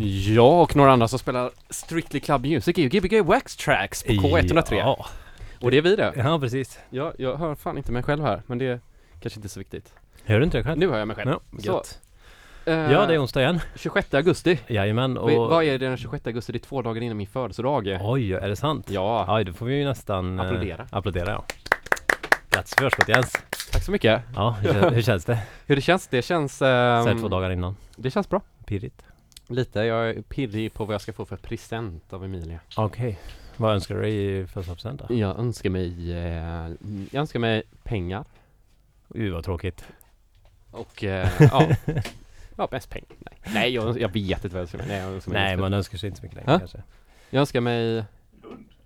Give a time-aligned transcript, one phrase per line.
[0.00, 4.12] Ja, och några andra som spelar Strictly Club Music är ju Gbg Wax Tracks på
[4.12, 4.74] K103.
[4.74, 5.06] Ja,
[5.60, 6.12] Och det är vi det.
[6.16, 6.78] ja precis.
[6.90, 8.80] Ja, jag hör fan inte mig själv här, men det är
[9.20, 9.92] kanske inte så viktigt.
[10.24, 10.78] Hör du inte det själv?
[10.78, 11.30] Nu hör jag mig själv.
[11.30, 11.82] Ja, Så.
[12.70, 13.60] Eh, Ja, det är onsdag igen.
[13.76, 14.58] 26 augusti.
[14.66, 15.30] Jajamän, och...
[15.30, 16.52] Vad är det den 26 augusti?
[16.52, 17.98] Det är två dagar innan min födelsedag.
[18.02, 18.90] Oj, är det sant?
[18.90, 20.38] Ja, Oj, då får vi ju nästan...
[20.38, 20.86] eh, Applådera.
[20.90, 21.44] applådera, ja.
[22.50, 23.32] Grattis i förskott Jens.
[23.72, 24.22] tack så mycket.
[24.34, 25.38] Ja, hur, hur känns det?
[25.66, 26.06] Hur det känns?
[26.08, 26.56] Det känns...
[26.56, 27.76] Så här ehm, två dagar innan.
[27.96, 28.40] Det känns bra.
[28.66, 29.02] Pirrigt.
[29.48, 29.80] Lite.
[29.80, 32.60] Jag är pirrig på vad jag ska få för present av Emilia.
[32.76, 33.18] Okej.
[33.56, 35.14] Vad önskar du dig i födelsedagspresent då?
[35.14, 36.12] Jag önskar mig...
[36.12, 36.70] Eh,
[37.10, 38.24] jag önskar mig pengar.
[39.14, 39.84] Uy, vad tråkigt.
[40.70, 41.68] Och eh, ja.
[42.56, 43.08] Ja, mest pengar.
[43.18, 44.86] Nej, Nej jag, jag vet inte vad jag önskar mig.
[44.88, 46.58] Nej, jag önskar mig Nej, man önskar sig inte så mycket längre Ha?
[46.58, 46.82] kanske.
[47.30, 48.04] Jag önskar mig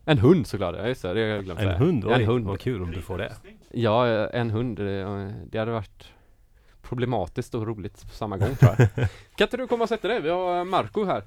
[0.05, 1.79] en hund såklart, ja just det, det har jag glömt En säga.
[1.79, 2.05] hund?
[2.05, 2.47] Oj, En hund.
[2.47, 3.33] vad kul om du får det.
[3.71, 6.05] Ja, en hund, det, det hade varit
[6.93, 8.89] problematiskt och roligt på samma gång tror jag.
[9.37, 10.21] kan inte du komma och sätta dig?
[10.21, 11.23] Vi har Marco här.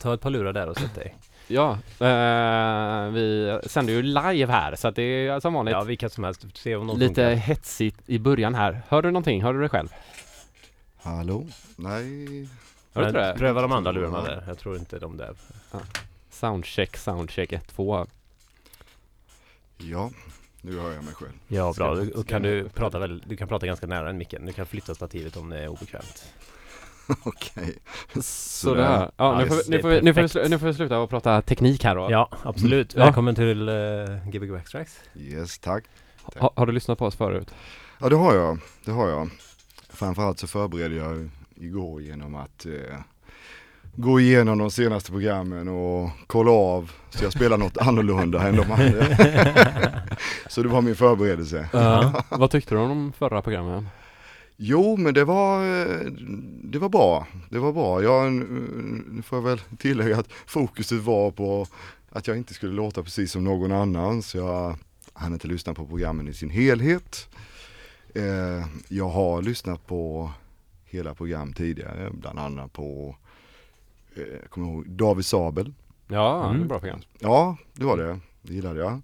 [0.00, 1.16] Ta ett par lurar där och sätt dig.
[1.48, 1.70] Ja,
[2.06, 6.24] eh, vi sänder ju live här så att det är som vanligt Ja, vilka som
[6.24, 6.46] helst.
[6.54, 7.34] Se om någon lite funkar.
[7.34, 8.82] hetsigt i början här.
[8.88, 9.42] Hör du någonting?
[9.42, 9.88] Hör du det själv?
[11.02, 11.46] Hallå?
[11.76, 12.48] Nej,
[12.94, 13.34] Hör du inte det?
[13.38, 14.44] Pröva de andra lurarna där.
[14.46, 15.34] Jag tror inte de där.
[16.30, 18.06] Soundcheck, soundcheck 1, 2.
[19.78, 20.10] ja,
[20.62, 21.32] nu hör jag mig själv.
[21.48, 21.94] Ja, Ska- bra.
[21.94, 24.46] Du, och ska kan du, prata väl, du kan prata ganska nära den micken.
[24.46, 26.24] Du kan flytta stativet om det är obekvämt.
[27.24, 27.78] Okej.
[28.22, 29.10] Sådär.
[29.16, 31.42] Ja, nu, Ja, får, nu, får vi, nu, får nu får vi sluta och prata
[31.42, 32.10] teknik här då.
[32.10, 32.94] Ja, absolut.
[32.94, 33.04] Ja.
[33.04, 34.98] Välkommen till uh, Gbg Waxtracks.
[35.14, 35.84] Yes, tack.
[36.36, 37.48] Ha, har du lyssnat på oss förut?
[38.00, 38.58] Ja, det har jag.
[38.84, 39.30] Det har jag.
[39.88, 42.72] Framförallt så förberedde jag igår genom att eh,
[43.96, 48.72] gå igenom de senaste programmen och kolla av så jag spelar något annorlunda än de
[48.72, 49.06] andra.
[50.48, 51.68] så det var min förberedelse.
[51.72, 52.24] Ja.
[52.30, 53.88] Vad tyckte du om de förra programmen?
[54.56, 55.60] Jo, men det var,
[56.70, 57.26] det var bra.
[57.50, 58.02] Det var bra.
[58.02, 61.66] Jag, nu får jag väl tillägga att fokuset var på
[62.10, 64.22] att jag inte skulle låta precis som någon annan.
[64.22, 64.76] Så jag
[65.12, 67.28] hann inte lyssna på programmen i sin helhet.
[68.14, 70.30] Eh, jag har lyssnat på
[70.84, 73.16] hela program tidigare, bland annat på,
[74.14, 75.72] jag kommer ihåg, David Sabel.
[76.08, 76.62] Ja, det är Mm.
[76.62, 77.00] ett bra program.
[77.18, 78.18] Ja, det var det.
[78.42, 79.00] Det gillade jag.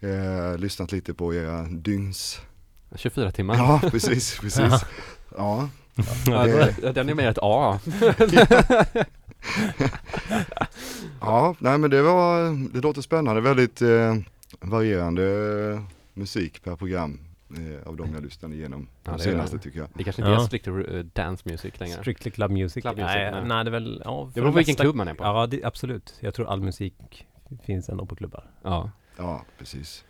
[0.00, 2.40] Eh, lyssnat lite på era dygns...
[2.96, 3.56] 24 timmar.
[3.56, 4.72] Ja, precis, precis.
[5.36, 5.68] Ja,
[6.26, 7.78] Ja, det- det- den är mer ett A.
[11.20, 14.16] Ja, nej men det var, det låter spännande, väldigt eh,
[14.60, 15.24] varierande
[15.74, 15.80] eh,
[16.14, 17.18] musik per program
[17.56, 18.88] eh, av de jag lyssnade igenom.
[19.04, 19.88] Ja, de senaste tycker jag.
[19.94, 20.42] Det kanske inte Ja.
[20.42, 22.00] är strikt uh, dance music längre.
[22.00, 22.82] Strictly Club Music.
[22.82, 23.44] Club music, nej, nej.
[23.46, 24.02] nej, det är väl...
[24.04, 25.24] Ja, för Det beror på vilken klubb man är på.
[25.24, 26.14] Ja, det, absolut.
[26.20, 27.26] Jag tror all musik
[27.64, 28.44] finns ändå på klubbar.
[28.62, 28.90] Ja.
[29.16, 30.04] Ja, precis.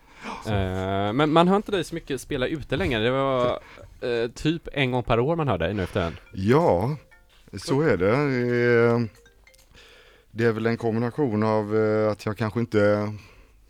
[0.46, 3.00] Eh, men man hör inte dig så mycket spela ute längre.
[3.02, 3.58] Det var
[4.00, 6.16] eh, typ en gång per år man hör dig nu efter den.
[6.32, 6.96] Ja,
[7.58, 8.12] så är det.
[8.12, 9.00] Eh,
[10.30, 13.12] Det är väl en kombination av eh, att jag kanske inte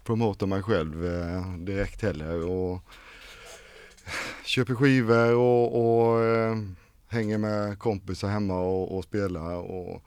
[0.04, 2.82] promotar mig själv eh, direkt heller och
[4.44, 6.56] köper skivor och, och eh,
[7.08, 10.02] hänger med kompisar hemma och, och spelar och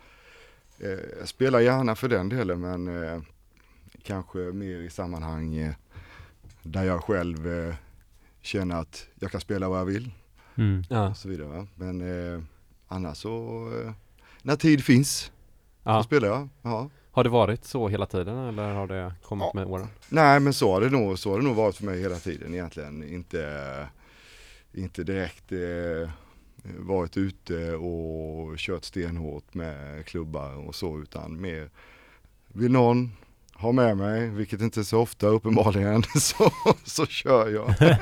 [0.79, 3.21] eh, jag spelar gärna för den delen men eh,
[4.03, 5.73] kanske mer i sammanhang eh,
[6.63, 7.75] där jag själv eh,
[8.41, 10.11] känner att jag kan spela vad jag vill
[10.89, 11.09] Ja.
[11.09, 11.47] och så vidare.
[11.47, 11.67] va.
[11.75, 12.01] Men
[12.33, 12.41] eh,
[12.87, 13.69] annars så,
[14.41, 15.31] när tid finns, så
[15.83, 16.03] ja.
[16.03, 16.49] spelar jag.
[16.61, 16.89] Ja.
[17.15, 19.51] Har det varit så hela tiden eller har det kommit Ja.
[19.59, 19.87] med åren?
[20.09, 22.53] Nej men så har det nog, så har det nog varit för mig hela tiden
[22.53, 23.13] egentligen.
[23.13, 23.87] Inte,
[24.73, 26.09] inte direkt eh,
[26.79, 31.69] varit ute och kört stenhårt med klubbar och så utan mer
[32.47, 33.11] vill någon
[33.53, 36.51] ha med mig, vilket inte är så ofta uppenbarligen, så,
[36.83, 37.73] så kör jag.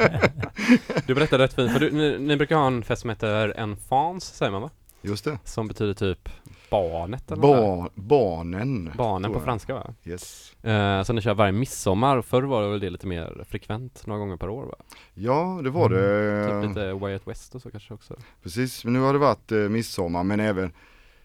[1.08, 3.78] Du berättade rätt fint, för du, ni, ni brukar ha en fest som heter en
[3.78, 4.70] fans, säger man va?
[5.02, 5.40] Just det.
[5.44, 6.30] Som betyder typ
[6.74, 8.92] barnet eller Bar, barnen.
[8.98, 9.94] Barnen på franska va?
[10.04, 10.54] Yes.
[10.64, 14.20] Eh, så ni kör varje midsommar, förr var det väl det lite mer frekvent, några
[14.20, 14.76] gånger per år va?
[15.14, 16.62] Ja, det var det.
[16.62, 18.16] Typ lite Way Out West och så kanske också.
[18.44, 20.72] Precis, men nu har det varit eh, midsommar men även,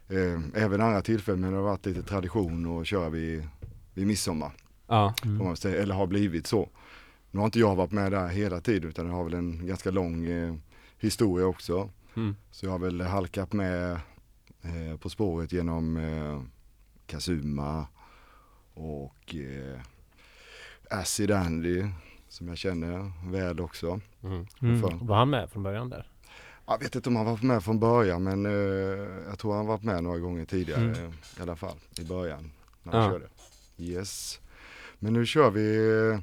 [0.09, 3.48] eh, även andra tillfällen men det har varit lite tradition att köra vid,
[3.95, 4.53] vid midsommar.
[4.86, 6.68] Ja, man säga, eller har blivit så.
[7.30, 9.91] Nu har inte jag varit med där hela tiden utan det har väl en ganska
[9.91, 10.54] lång eh,
[10.98, 11.91] historia också.
[12.16, 12.36] mm.
[12.50, 14.00] Så jag har väl halkat med
[14.63, 16.43] eh, På spåret genom eh,
[17.07, 17.87] Kazuma
[18.75, 19.81] och eh,
[20.91, 21.84] Acid Andy
[22.28, 24.01] som jag känner väl också.
[24.22, 24.47] Mm.
[24.63, 25.07] Mm.
[25.07, 26.07] Var han med från början där?
[26.66, 28.53] Jag vet inte om han var med från början men eh,
[29.28, 31.13] jag tror han varit med några gånger tidigare Mm.
[31.39, 32.51] i alla fall i början
[32.83, 33.10] när han Ja.
[33.10, 33.27] körde.
[33.77, 34.41] Yes.
[34.99, 35.77] Men nu kör vi
[36.13, 36.21] eh,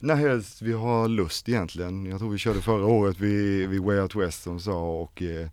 [0.00, 2.06] när helst vi har lust egentligen.
[2.06, 5.48] Jag tror vi körde förra året vid, vid Way Out West som sa och eh,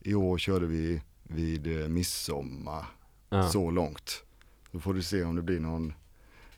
[0.00, 1.02] i år körde vi
[1.34, 2.84] vid eh, midsommar
[3.28, 3.48] Ja.
[3.48, 4.22] så långt.
[4.70, 5.92] Då får du se om det blir någon,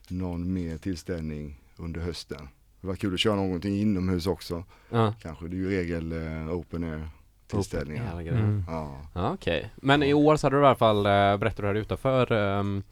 [0.08, 2.48] någon mer tillställning under hösten.
[2.80, 4.64] Det var kul att köra någonting inomhus också.
[4.90, 5.14] Ja.
[5.22, 7.08] Kanske, det är ju regel eh, open air
[7.46, 8.04] tillställningar.
[8.06, 8.38] Open air grejer.
[8.44, 8.64] Mm.
[8.68, 8.96] Ja.
[9.14, 9.70] Ja, okej.
[9.76, 12.82] Men i år så hade du i alla fall, äh, berättade du här utanför, um,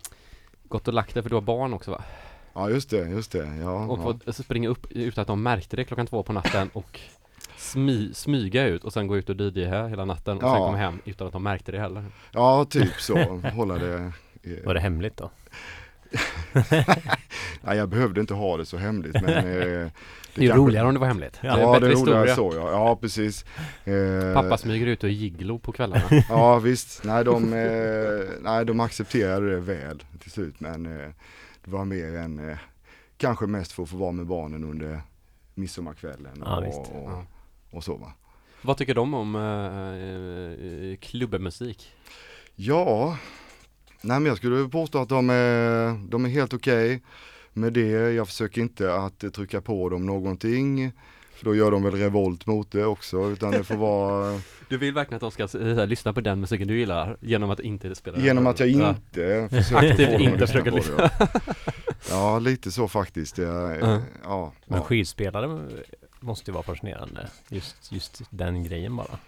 [0.64, 2.04] gått och lagt dig för du har barn också va?
[2.54, 3.56] ja, just det, just det.
[3.60, 4.02] Ja, Och ja.
[4.02, 7.00] fått springa upp utan att de märkte det klockan två på natten och
[7.62, 10.66] smy, smyga ut och sen gå ut och DJ här hela natten och sen Ja.
[10.66, 12.04] komma hem utan att de märkte det heller.
[12.32, 13.18] ja typ så.
[13.54, 13.94] Hålla det.
[14.42, 15.30] eh, Var det hemligt då?
[17.62, 19.90] Nej, jag behövde inte ha det så hemligt men eh, Det är
[20.42, 21.38] ju kanske- roligare om det var hemligt.
[21.42, 22.70] Ja, Ja, det är roligare så ja.
[22.70, 23.44] Ja, precis.
[23.84, 26.02] Eh, Pappa smyger ut och är gigolo på kvällarna.
[26.28, 31.08] Ja visst, nej de, eh, nej, de accepterade det väl till slut men eh,
[31.64, 32.56] det var mer än eh,
[33.16, 35.00] kanske mest för att få vara med barnen under
[35.54, 36.78] midsommarkvällen Ja, och, visst.
[36.78, 37.24] och, Ja.
[37.72, 38.12] Och så va.
[38.62, 41.92] Vad tycker de om uh, klubbmusik?
[42.54, 43.18] Ja,
[44.00, 47.02] nej men jag skulle påstå att de är, de är helt okej
[47.52, 47.88] med det.
[48.12, 50.92] Jag försöker inte att eh, trycka på dem någonting.
[51.34, 54.94] För då gör de väl revolt mot det också utan det får vara Du vill
[54.94, 58.18] verkligen att de ska eh, lyssna på den musiken du gillar genom att inte spela
[58.18, 58.88] genom att jag Ja.
[58.88, 61.10] inte försöker Aktivt inte att lyssna försöker på det.
[62.10, 63.38] Ja, lite så faktiskt.
[63.38, 64.00] Jag, Ja.
[64.24, 65.60] ja, Men skivspelare
[66.22, 67.30] måste ju vara fascinerande.
[67.48, 69.18] Just, just den grejen bara.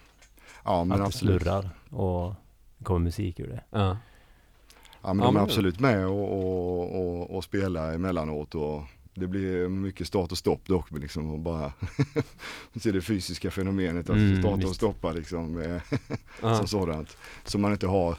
[0.64, 1.42] ja men att det absolut.
[1.42, 2.34] slurrar och
[2.78, 3.64] det kommer musik ur det.
[3.70, 3.96] Ja.
[5.02, 8.82] Ja men Ja, de är men- absolut med och, och, och, och spelar emellanåt och
[9.14, 11.72] det blir mycket start och stopp dock men liksom och bara
[12.80, 15.78] se det fysiska fenomenet att Mm, starta och stoppa liksom
[16.40, 17.16] som sådant.
[17.44, 18.16] Som man inte har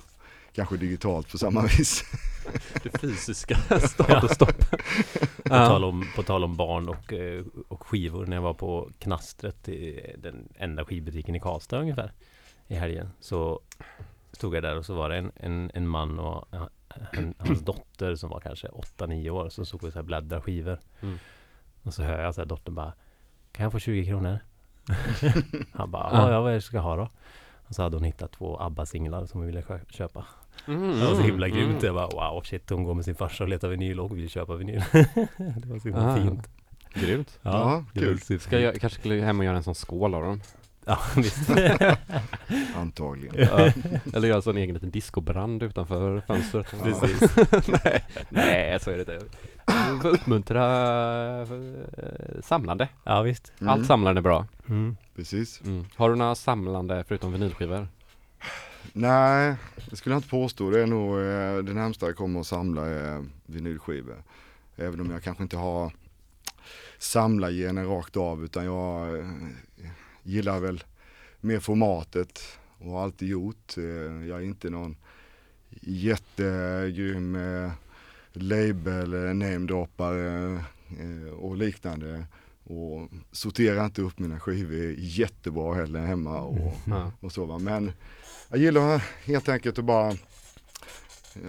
[0.53, 2.03] kanske digitalt på samma vis.
[2.83, 4.65] Det fysiska start och stopp.
[5.49, 8.25] På, tal om, på tal om barn och, eh, och skivor.
[8.25, 12.11] När jag var på Knastret, i den enda skivbutiken i Karlstad ungefär.
[12.67, 13.09] I helgen.
[13.19, 13.59] Så
[14.31, 16.47] stod jag där och så var det en, en, en man och
[17.37, 19.49] hans dotter som var kanske 8-9 år.
[19.49, 20.79] Som stod och så här bläddrar skivor.
[21.01, 21.17] Mm.
[21.83, 22.93] Och så hör jag så här dottern bara
[23.51, 24.39] Kan jag få 20 kronor?
[25.73, 26.41] Han bara, Ja.
[26.41, 27.09] vad är det du ska ha då?
[27.67, 30.25] Och så hade hon hittat två ABBA-singlar som hon ville kö- köpa.
[30.67, 31.83] Mm, Det var så himla mm, grymt.
[31.83, 31.85] mm.
[31.85, 34.55] Jag bara wow shit, hon går med sin farsa och letar vinyl och vill köpa
[34.55, 34.83] vinyl.
[35.37, 36.15] det var så himla Ah.
[36.15, 36.49] fint.
[36.93, 37.39] Grymt.
[37.41, 37.51] Ja,
[37.93, 38.39] var kul.
[38.39, 40.41] Ska jag kanske skulle hem och göra en sån skål av dem?
[40.85, 41.49] Ja, visst.
[42.75, 43.35] Antagligen.
[43.37, 43.71] Ja.
[44.13, 46.67] Eller göra en sån egen liten discobrand utanför fönstret.
[46.83, 47.35] Precis.
[47.83, 49.25] nej, nej, så är det inte.
[50.01, 50.65] För uppmuntra
[51.41, 51.47] eh,
[52.43, 52.87] samlande.
[53.03, 53.53] ja, visst.
[53.59, 54.47] Mm, Allt samlande är bra.
[54.69, 54.97] Mm.
[55.15, 55.61] Precis.
[55.65, 55.85] Mm.
[55.95, 57.87] Har du några samlande förutom vinylskivor?
[58.93, 59.55] Nej,
[59.89, 60.69] det skulle jag inte påstå.
[60.69, 64.23] Det är nog eh, det närmsta jag kommer att samla är vinylskivor.
[64.75, 65.91] Även om jag kanske inte har
[66.97, 69.25] samlargenen rakt av utan jag eh,
[70.25, 70.83] gillar väl
[71.41, 72.39] mer formatet
[72.77, 73.77] och har alltid gjort.
[73.77, 73.83] Eh,
[74.27, 74.95] jag är inte någon
[75.81, 77.71] jättegrym eh,
[78.33, 80.63] label, eh, namedroppare
[81.37, 82.25] och liknande.
[82.63, 86.39] Och sorterar inte upp mina skivor jättebra heller hemma.
[86.41, 87.11] Och, Ja.
[87.19, 87.57] och så va.
[87.59, 87.91] Men
[88.49, 90.13] jag gillar helt enkelt att bara,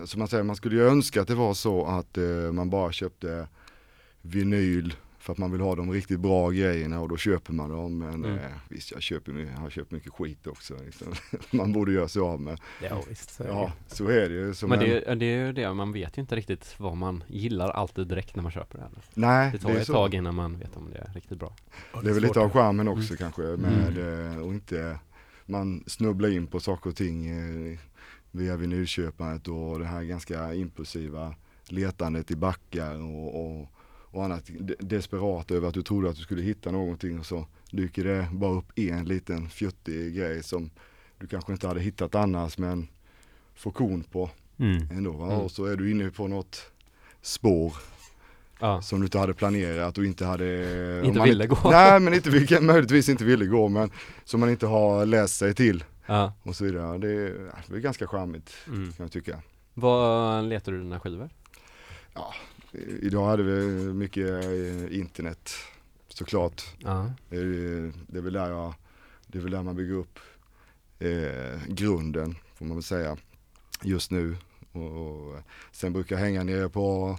[0.05, 2.19] som man säger, man skulle ju önska att det var så att
[2.52, 3.49] man bara köpte
[4.23, 4.94] vinyl
[5.26, 7.99] för att man vill ha de riktigt bra grejerna och då köper man dem.
[7.99, 8.34] Men Mm.
[8.38, 10.75] eh, visst, jag, köper, jag har köpt mycket skit också.
[10.84, 11.12] Liksom.
[11.50, 12.61] man borde göra sig av med.
[12.82, 13.31] Ja, visst.
[13.31, 13.52] Så är det.
[13.55, 14.55] Ja, så är det ju.
[14.69, 17.71] Men en- det, det är ju det, man vet ju inte riktigt vad man gillar
[17.71, 18.85] alltid direkt när man köper det.
[18.85, 19.02] Heller.
[19.14, 19.92] Nej, Det tar det ju är ett så.
[19.92, 21.56] tag innan man vet om det är riktigt bra.
[22.02, 23.16] Det är väl lite av charmen också Mm.
[23.18, 24.99] kanske med eh, och inte
[25.47, 27.78] man snubblar in på saker och ting eh,
[28.30, 31.35] via vinylköpandet och det här ganska impulsiva
[31.68, 33.68] letandet i backar och, och,
[34.16, 37.46] och annat de- desperat över att du trodde att du skulle hitta någonting och så
[37.70, 40.70] dyker det bara upp en liten fjuttig grej som
[41.18, 42.88] du kanske inte hade hittat annars men
[43.54, 44.88] får kon på Mm.
[44.90, 45.26] ändå va?
[45.26, 45.38] Mm.
[45.38, 46.62] och så är du inne på något
[47.23, 47.73] spår
[48.61, 48.82] Ja.
[48.82, 51.58] som du inte hade planerat och inte hade Inte man ville gå.
[51.70, 53.90] Nej men inte, vilka- möjligtvis inte ville gå men
[54.25, 56.32] som man inte har läst sig till Ja.
[56.42, 56.99] och så vidare.
[56.99, 58.92] Det är, det är ganska charmigt Mm.
[58.92, 59.42] kan jag tycka.
[59.75, 61.30] Vad letar du dina skivor?
[63.02, 63.61] Idag hade vi
[63.92, 65.50] mycket eh, internet
[66.09, 66.62] såklart.
[66.78, 67.11] Ja.
[67.30, 68.75] Det är, det är väl där jag,
[69.26, 70.18] det är väl där man bygger upp
[70.99, 73.16] eh, grunden får man väl säga
[73.83, 74.37] just nu.
[74.73, 75.35] Och, och
[75.73, 77.18] sen brukar jag hänga nere på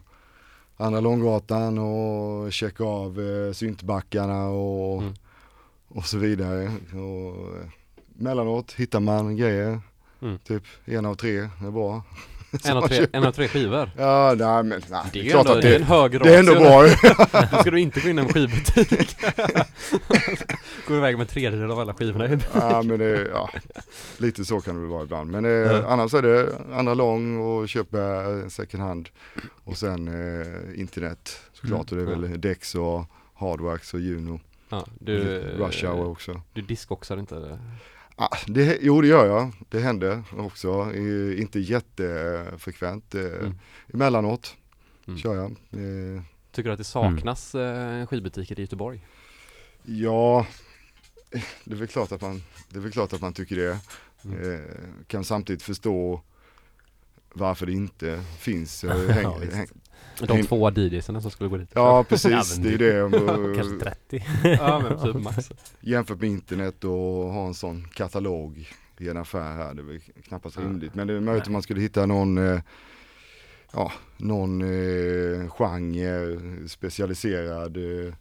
[0.77, 5.13] Andra Långgatan och checka av eh, syntbackarna och, Mm.
[5.87, 6.71] och så vidare.
[6.93, 7.67] Och, eh,
[8.15, 9.79] mellanåt hittar man grejer,
[10.21, 10.39] Mm.
[10.39, 12.03] typ en av tre är bra.
[12.65, 13.91] En av tre, en av tre skivor.
[13.97, 16.11] Ja, nej men nej, Det är ju klart ändå, att det är det, en hög
[16.21, 16.63] det är ändå ratio.
[17.31, 17.47] bra.
[17.51, 19.15] Då ska du inte gå in i en skivbutik.
[20.87, 22.39] Går iväg med en tredjedel av alla skivorna.
[22.53, 23.49] ja, men det, ja,
[24.17, 25.31] lite så kan det väl vara ibland.
[25.31, 25.83] Men eh, Ja.
[25.87, 27.97] annars är det andra lång och köpa
[28.49, 29.09] second hand.
[29.63, 31.91] Och sen eh, internet såklart.
[31.91, 32.21] Och det är Mm.
[32.31, 34.39] väl Dex och Hardwax och Juno.
[34.69, 36.41] Ja, du, Rush Hour också.
[36.53, 37.59] du diskoxar inte det?
[38.19, 40.91] Ah, det, jo det gör jag, det händer också.
[40.95, 43.15] Eh, inte jättefrekvent.
[43.15, 43.57] Eh, Mm.
[43.93, 44.55] Emellanåt
[45.07, 45.19] Mm.
[45.19, 45.51] kör jag.
[45.51, 46.21] Eh,
[46.51, 49.07] Tycker du att det saknas eh, skivbutiker i Göteborg?
[49.83, 50.47] ja,
[51.63, 53.79] det är väl klart att man, det är väl klart att man tycker det.
[54.25, 54.53] Mm.
[54.53, 54.61] Eh,
[55.07, 56.21] kan samtidigt förstå
[57.33, 58.83] varför det inte finns.
[58.83, 59.67] Eh, Ja, häng, häng,
[60.19, 61.69] De två DJsarna som skulle gå dit?
[61.73, 63.55] ja precis, det är det- det.
[63.55, 64.23] Kanske Eh, 30.
[64.43, 65.49] ja men typ max.
[65.79, 66.91] Jämfört med internet och
[67.33, 70.95] ha en sån katalog i en affär här, det är väl knappast rimligt.
[70.95, 72.59] Men det är möjligt att man skulle hitta någon, eh,
[73.73, 78.13] ja, någon eh, genre, specialiserad eh,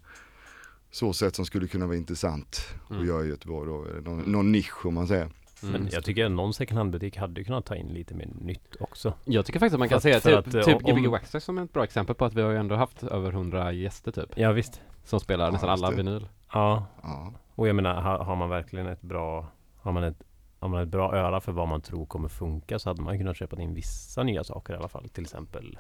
[0.91, 2.61] så sätt som skulle kunna vara intressant
[2.91, 3.03] Mm.
[3.03, 4.11] att göra i Göteborg då.
[4.11, 5.29] Någon, någon nisch om man säger.
[5.63, 5.73] Mm.
[5.83, 9.13] Men jag tycker att någon second hand-butik hade kunnat ta in lite mer nytt också.
[9.25, 11.45] Jag tycker faktiskt att man kan säga att- typ, att, eh, typ om- Gbg Waxtrax
[11.45, 14.13] som är ett bra exempel på att vi har ju ändå haft över 100 gäster
[14.13, 14.81] typ Ja visst.
[15.05, 15.97] Som spelar Ja, nästan alla det.
[15.97, 19.47] vinyl Ja, Ja, och jag menar har, har man verkligen ett bra
[19.81, 20.23] Har man ett
[20.61, 23.19] Har man ett bra öra för vad man tror kommer funka så hade man ju
[23.19, 25.09] kunnat köpa in vissa nya saker i alla fall.
[25.09, 25.79] Till exempel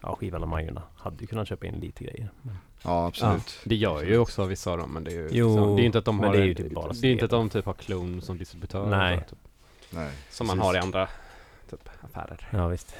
[0.00, 2.30] Ja, Skivan och Majorna hade ju kunnat köpa in lite grejer.
[2.42, 3.58] Men, ja absolut.
[3.64, 5.84] Det gör ju också vissa av dem men det är ju Jo, liksom, Det är
[5.86, 7.72] inte att de har det är typ bara Det är inte att de typ har
[7.72, 9.16] Clone som distributör Nej.
[9.28, 9.38] så, typ,
[9.90, 11.08] Nej, Som man har i andra
[11.70, 12.94] typ affärer ja visst.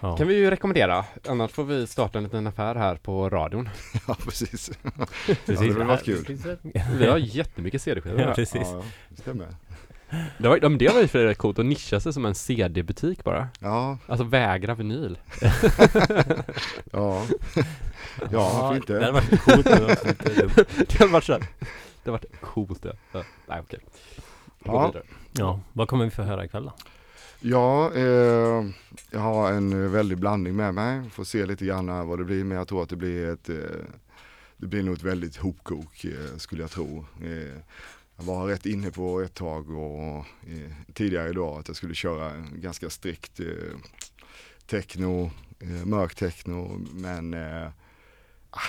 [0.00, 0.16] Ja.
[0.16, 3.68] Kan vi ju rekommendera Annars får vi starta en liten affär här på radion
[4.08, 4.70] Ja precis.
[5.26, 6.24] Precis, det hade varit kul.
[6.42, 6.58] det-
[6.98, 8.62] Vi har jättemycket CD-skivor Ja, precis.
[8.72, 9.46] Ja, det stämmer.
[10.38, 13.24] Det var, men det var ju för rätt coolt att nischa sig som en CD-butik
[13.24, 15.18] bara Ja, Alltså vägra vinyl
[16.92, 17.26] ja.
[18.30, 18.92] Ja, varför inte?
[18.98, 20.14] Det hade varit coolt dumt.
[20.88, 21.40] Det hade varit såhär
[22.04, 23.24] Det hade varit coolt det ja.
[23.48, 23.78] Nej okej
[24.64, 24.86] Ja.
[24.86, 25.02] vidare.
[25.32, 26.72] Ja, vad kommer vi få höra ikväll då?
[27.40, 28.64] Ja, eh,
[29.10, 31.10] jag har en eh, väldig blandning med mig.
[31.10, 33.56] Får se lite grann vad det blir, men jag tror att det blir ett, eh,
[34.56, 37.04] det blir nog ett väldigt hopkok eh, skulle jag tro.
[37.22, 37.58] Eh,
[38.16, 40.16] jag var rätt inne på ett tag och
[40.46, 43.46] eh, tidigare idag att jag skulle köra en ganska strikt eh,
[44.66, 47.66] techno, eh, mörk techno, men eh,
[48.50, 48.60] ah,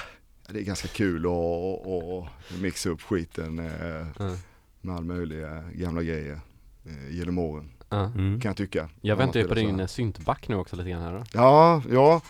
[0.50, 4.35] det är ganska kul att mixa upp skiten eh, Ja.
[4.81, 6.39] med all möjliga gamla grejer
[6.85, 7.69] eh, genom åren.
[7.91, 8.41] Mm.
[8.41, 8.89] kan jag tycka.
[9.01, 12.21] Jag väntar ju på din eh, syntback nu också lite grann här då Ja, ja,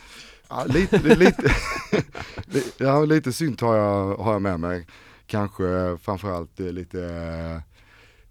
[0.50, 1.41] ja lite, lite,
[2.46, 4.88] li- ja, lite synt har jag, har jag med mig.
[5.27, 7.03] Kanske framförallt eh, lite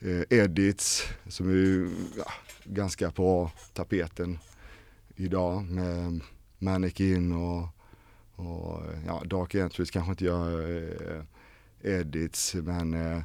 [0.00, 2.32] eh, edits som är ju ja,
[2.64, 4.38] ganska på tapeten
[5.16, 6.20] idag med
[6.58, 7.68] Mannequin och,
[8.36, 10.60] och ja, Dark Entries kanske inte gör
[11.16, 11.22] eh,
[12.00, 13.22] edits men eh,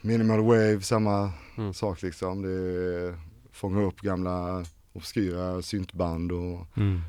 [0.00, 1.74] Minimal Wave samma Mm.
[1.74, 2.42] sak liksom.
[2.42, 3.14] Det
[3.52, 7.00] fångar upp gamla obskyra syntband och, Mm.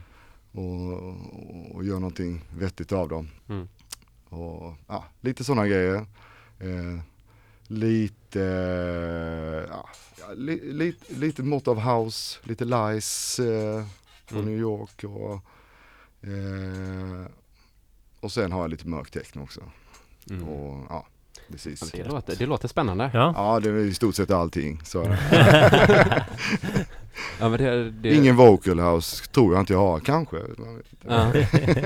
[0.51, 3.29] och, och gör någonting vettigt av dem.
[3.49, 3.67] Mm.
[4.29, 6.05] Och ja, lite sådana grejer.
[6.59, 6.99] Eh,
[7.67, 8.39] lite,
[9.69, 9.89] ja,
[10.35, 13.85] li, lite, lite mått av house, lite lice eh,
[14.25, 14.51] från Mm.
[14.51, 15.33] New York och,
[16.29, 17.25] eh,
[18.19, 19.61] och sen har jag lite mörk techno också.
[20.29, 20.43] Mm.
[20.47, 21.05] Och ja,
[21.51, 21.93] precis.
[21.93, 23.33] Ja, det, låter, det låter spännande Ja.
[23.35, 24.81] Ja, det är i stort sett allting.
[24.83, 25.03] Så.
[27.39, 30.37] Ja men det, det Ingen vocal house tror jag inte jag har, kanske.
[31.07, 31.23] Ja.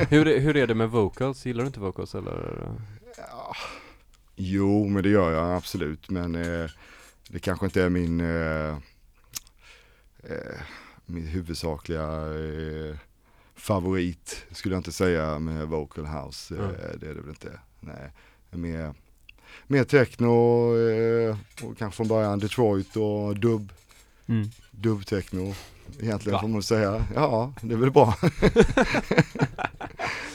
[0.10, 1.46] hur, är- hur är det med vocals?
[1.46, 2.68] Gillar du inte vocals eller?
[3.18, 3.56] Ja.
[4.36, 6.10] Jo, men det gör jag absolut.
[6.10, 6.70] Men eh,
[7.30, 8.78] det kanske inte är min, eh,
[10.24, 10.62] eh,
[11.06, 12.96] min huvudsakliga eh,
[13.56, 16.56] favorit, skulle jag inte säga med vocal house.
[16.56, 16.76] Eh, Mm.
[17.00, 17.60] Det är det väl inte.
[17.80, 18.12] Nej,
[18.52, 18.94] mer,
[19.68, 20.34] mer techno
[20.78, 23.72] eh, och kanske från början Detroit och dubb,
[24.28, 24.50] Mm.
[24.72, 25.54] dubb-techno.
[26.02, 26.42] Egentligen Va?
[26.42, 27.06] får man säga.
[27.16, 28.16] Ja, det är väl bra.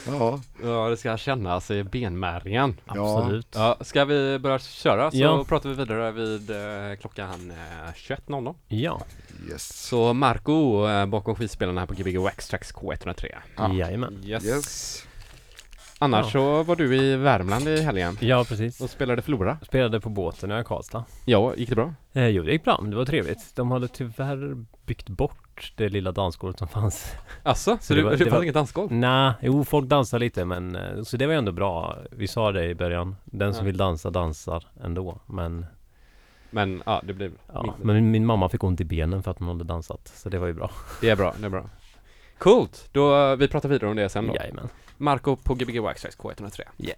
[0.07, 3.47] ja, Ja det ska kännas i benmärgen Absolut.
[3.55, 5.45] Ja, ska vi börja köra så Ja.
[5.47, 9.01] pratar vi vidare vid eh, klockan eh, 21.00 Ja,
[9.49, 9.87] yes.
[9.87, 13.73] Så Marco eh, bakom skivspelarna här på Gbg Waxtrax K103 Ja.
[13.73, 14.21] jajamän.
[14.25, 14.45] Yes.
[14.45, 15.03] Yes.
[16.01, 16.31] Annars Ja.
[16.31, 18.81] så var du i Värmland i helgen Ja, precis.
[18.81, 21.03] och spelade Flora Spelade på båten i Karlstad.
[21.25, 21.93] Ja, gick det bra?
[22.13, 22.79] Eh, jo, det gick bra.
[22.85, 23.55] Det var trevligt.
[23.55, 27.13] De hade tyvärr byggt bort det lilla dansgolvet som fanns.
[27.43, 28.91] Alltså, så, Så det, var- det, det fanns inget dansgolv?
[28.91, 31.97] Nej, jo, folk dansar lite men eh, så det var ändå bra.
[32.11, 33.15] Vi sa det i början.
[33.25, 33.65] Den som Ja.
[33.65, 35.19] vill dansa dansar ändå.
[35.25, 35.65] Men
[36.51, 39.39] Men ja, det blev Ja, men min, min mamma fick ont i benen för att
[39.39, 40.11] hon hade dansat.
[40.15, 40.71] Så det var ju bra.
[41.01, 41.69] Det är bra, det är bra.
[42.37, 42.89] Coolt!
[42.91, 44.35] Då, vi pratar vidare om det sen då.
[44.35, 44.69] Jajamän.
[44.99, 46.61] Marco på Gbg Waxtrax K103.
[46.77, 46.97] Yeah.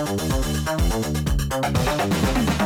[0.00, 0.22] Thank
[2.52, 2.57] you.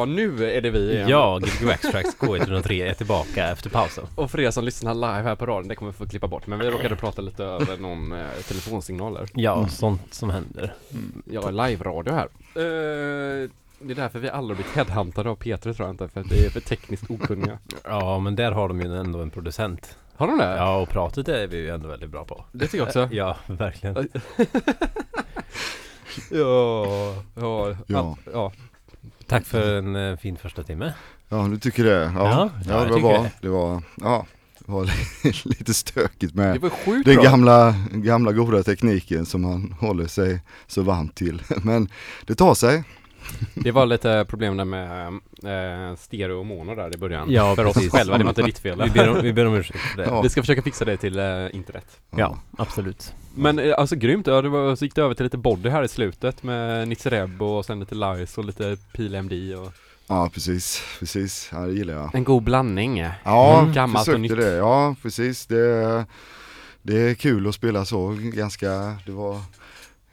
[0.00, 1.08] Ja, nu är det vi igen.
[1.08, 4.04] Ja, Gbg Extracts K103 är tillbaka efter pausen.
[4.14, 6.46] Och för er som lyssnar live här på radion, det kommer vi få klippa bort.
[6.46, 9.28] Men vi råkade prata lite över någon eh, telefonsignal där.
[9.34, 9.68] Ja, Mm.
[9.68, 10.74] sånt som händer.
[11.24, 12.28] Jag är live-radio här.
[12.54, 13.48] Eh,
[13.82, 16.46] det är därför vi aldrig blivit headhuntade av Peter tror jag inte, för att det
[16.46, 17.58] är för tekniskt okunniga.
[17.84, 19.96] Ja, men där har de ju ändå en producent.
[20.16, 20.56] Har de det?
[20.56, 22.44] Ja, och pratet är vi ju ändå väldigt bra på.
[22.52, 23.08] Det tycker jag också.
[23.14, 23.96] Ja, verkligen.
[26.30, 28.16] Ja, ja, Ja.
[28.32, 28.52] ja.
[29.30, 30.92] Tack för en eh, fin första timme.
[31.28, 31.90] Ja, du tycker det?
[31.90, 33.30] Ja, Ja, ja, det var det.
[33.40, 34.26] Det var, ja,
[34.58, 34.90] det var
[35.48, 37.22] lite stökigt Det med den bra.
[37.22, 41.42] gamla, gamla goda tekniken som man håller sig så varmt till.
[41.62, 41.88] Men
[42.26, 42.84] det tar sig.
[43.54, 45.06] Det var lite problem där med
[45.44, 47.30] eh, stereo och mono där i början.
[47.30, 47.86] Ja, för precis.
[47.86, 48.82] oss själva, det var inte ditt fel.
[48.84, 50.08] Vi ber om, vi ber om ursäkt för det.
[50.08, 50.22] Ja.
[50.22, 52.00] Vi ska försöka fixa det till eh, internet.
[52.16, 53.14] Ja, absolut.
[53.34, 55.82] Men eh, alltså grymt, ja, det var, så gick det över till lite body här
[55.82, 59.72] i slutet med Nisse Reb och sen lite Lice och lite Pil MD och
[60.06, 61.48] Ja, precis, precis.
[61.52, 62.14] Ja, det gillar jag.
[62.14, 62.98] En god blandning.
[63.24, 64.36] Ja, Mm, gammalt och försökte nytt.
[64.44, 64.56] det.
[64.56, 65.46] Ja, precis.
[65.46, 66.04] Det,
[66.82, 68.16] det är kul att spela så.
[68.20, 69.40] Ganska, det var,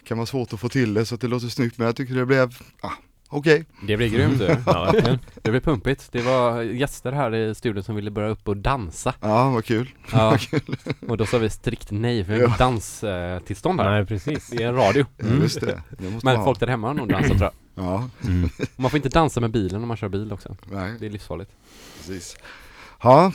[0.03, 1.77] kan vara svårt att få till det så att det låter snyggt.
[1.77, 2.91] Men jag tycker det blev, ah,
[3.29, 3.65] okej.
[3.87, 4.45] Det blir grymt du.
[4.65, 4.93] Ja.
[5.41, 6.09] Det blir pumpigt.
[6.11, 9.13] Det var gäster här i studion som ville börja upp och dansa.
[9.21, 9.89] Ja, vad kul.
[10.11, 10.37] Ja.
[11.07, 12.55] Och då sa vi strikt nej för vi har Ja.
[12.59, 13.91] danstillstånd här.
[13.91, 14.47] Nej, precis.
[14.49, 15.05] Det är en radio.
[15.23, 15.41] Mm.
[15.41, 15.81] Just det.
[15.97, 17.51] det måste Men folk där hemma har nog dansat tror jag.
[17.85, 18.49] Ja, Mm.
[18.75, 20.55] Man får inte dansa med bilen om man kör bil också.
[20.71, 21.51] nej, Det är livsfarligt.
[21.97, 22.37] precis.
[23.03, 23.31] Ja,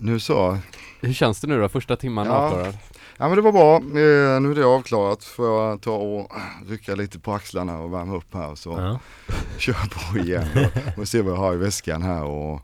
[0.00, 0.58] nu så.
[1.00, 1.68] Hur känns det nu då?
[1.68, 2.32] Första timman Ja.
[2.32, 2.76] avklarad?
[3.20, 3.76] Ja men det var bra.
[3.76, 5.24] Eh, nu är det avklarat.
[5.24, 6.32] Får jag ta och
[6.68, 8.98] rycka lite på axlarna och värma upp här så Ja.
[9.58, 9.74] kör
[10.12, 10.46] på igen.
[10.54, 12.60] Och, och se vad jag har i väskan här och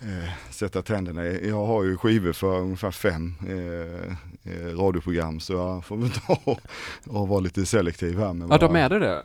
[0.00, 1.48] eh, sätta tänderna i.
[1.48, 4.12] Jag har ju skivor för ungefär fem eh,
[4.52, 6.60] eh, radioprogram så jag får väl ta och,
[7.06, 8.32] och vara lite selektiv här.
[8.32, 9.22] Med Ja, de är det det?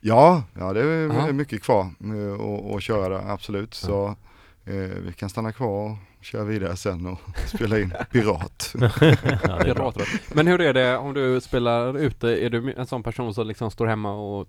[0.00, 1.32] Ja, ja det är Ja.
[1.32, 3.74] mycket kvar eh, och, och köra där, absolut.
[3.74, 4.06] Så
[4.64, 8.74] eh, vi kan stanna kvar och köra vidare sen och spela in Pirat.
[9.66, 9.92] Ja.
[10.32, 12.28] Men hur är det om du spelar ute?
[12.28, 14.48] Är du en sån person som liksom står hemma och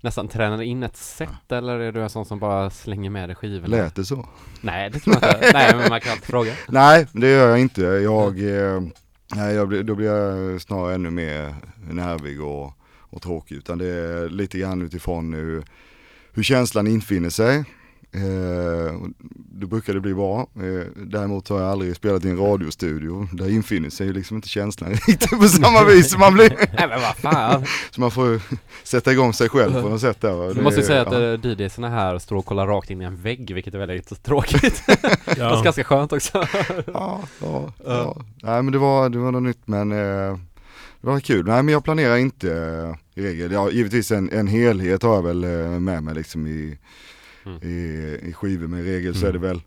[0.00, 3.36] nästan tränar in ett set eller är du en sån som bara slänger med dig
[3.36, 3.76] skivorna?
[3.76, 4.28] Lät det så?
[4.60, 5.50] Nej, det tror jag inte.
[5.54, 6.52] Nej, men man kan alltid fråga.
[6.68, 7.82] Nej, det gör jag inte.
[7.82, 8.82] Jag, eh,
[9.34, 11.54] nej, jag blir, då blir jag snarare ännu mer
[11.90, 13.56] nervig och, och tråkig.
[13.56, 15.64] Utan det är lite grann utifrån hur,
[16.32, 17.64] hur känslan infinner sig.
[18.12, 18.94] Eh,
[19.34, 19.66] det
[20.00, 20.40] bli bra.
[20.40, 23.28] Eh, däremot har jag aldrig spelat i en radiostudio.
[23.32, 26.10] Där infinner sig ju liksom inte känslan riktigt på samma vis.
[26.10, 27.64] som Man, blir, Nej men vad fan!
[27.90, 28.40] så man får
[28.84, 30.54] sätta igång sig själv på något sätt där.
[30.54, 31.50] Du måste ju säga att ja.
[31.50, 34.76] eh, DJsarna här står och kollar rakt in i en vägg, vilket är väldigt tråkigt.
[35.24, 35.62] Fast Ja.
[35.64, 36.46] ganska skönt också.
[36.86, 38.16] Ja, ja, ja.
[38.42, 40.38] Nej men det var, det var något nytt men eh,
[41.00, 41.46] det var kul.
[41.46, 42.48] Nej men jag planerar inte
[43.14, 43.52] i regel.
[43.52, 45.46] Ja, givetvis en, en helhet har jag väl
[45.80, 46.78] med mig liksom i,
[47.48, 47.62] Mm.
[47.62, 48.66] i, i skivor.
[48.66, 49.48] Men i regel så är det Mm.
[49.48, 49.60] väl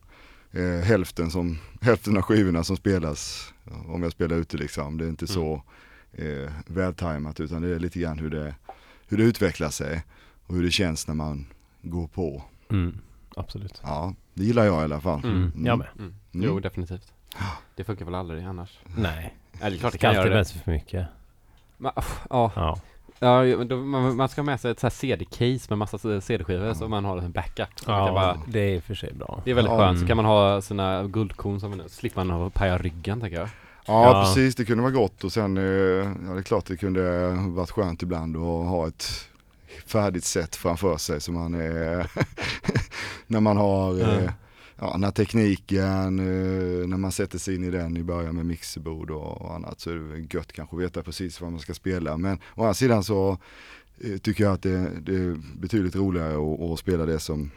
[0.79, 3.53] eh, hälften, som, hälften av skivorna som spelas
[3.87, 4.97] om jag spelar ute liksom.
[4.97, 5.63] Det är inte så
[6.13, 8.55] eh, vältajmat utan det är lite grann hur det,
[9.07, 10.03] hur det utvecklar sig
[10.47, 11.45] och hur det känns när man
[11.81, 12.43] går på.
[12.69, 12.97] Mm.
[13.35, 13.81] Absolut.
[13.83, 15.23] Ja, det gillar jag i alla fall.
[15.23, 15.51] Mm.
[15.65, 15.87] Jag med.
[15.99, 16.13] Mm.
[16.33, 16.47] Mm.
[16.47, 17.13] Jo, definitivt.
[17.75, 18.79] Det funkar väl aldrig annars?
[18.97, 19.35] Nej.
[19.61, 20.45] Eller klart det kan göra det.
[20.45, 21.07] för mycket.
[21.77, 22.79] Men, uff, Ja, Ja.
[23.21, 26.21] Ja men då, man, man ska ha med sig ett så här CD-case med massa
[26.21, 27.69] CD-skivor så man har en backup.
[27.87, 29.41] Ja, bara, det är i och för sig bra.
[29.45, 30.07] det är väldigt Ja, skönt, så mm.
[30.07, 33.49] kan man ha sina guldkorn som man slipper man ha paja ryggen tänker jag.
[33.85, 34.23] Ja, Ja.
[34.23, 37.71] precis, det kunde vara gott och sen, eh, ja det är klart det kunde varit
[37.71, 39.27] skönt ibland att ha ett
[39.85, 42.11] färdigt sätt framför sig så man är,
[43.27, 44.31] när man har, eh,
[44.81, 44.97] Ja.
[44.97, 49.55] när tekniken, eh, när man sätter sig in i den i början med mixerbord och,
[49.55, 52.61] annat så är det gött kanske att veta precis vad man ska spela men å
[52.61, 53.37] andra sidan så
[54.03, 57.51] eh, tycker jag att det, det är betydligt roligare att, att spela det som,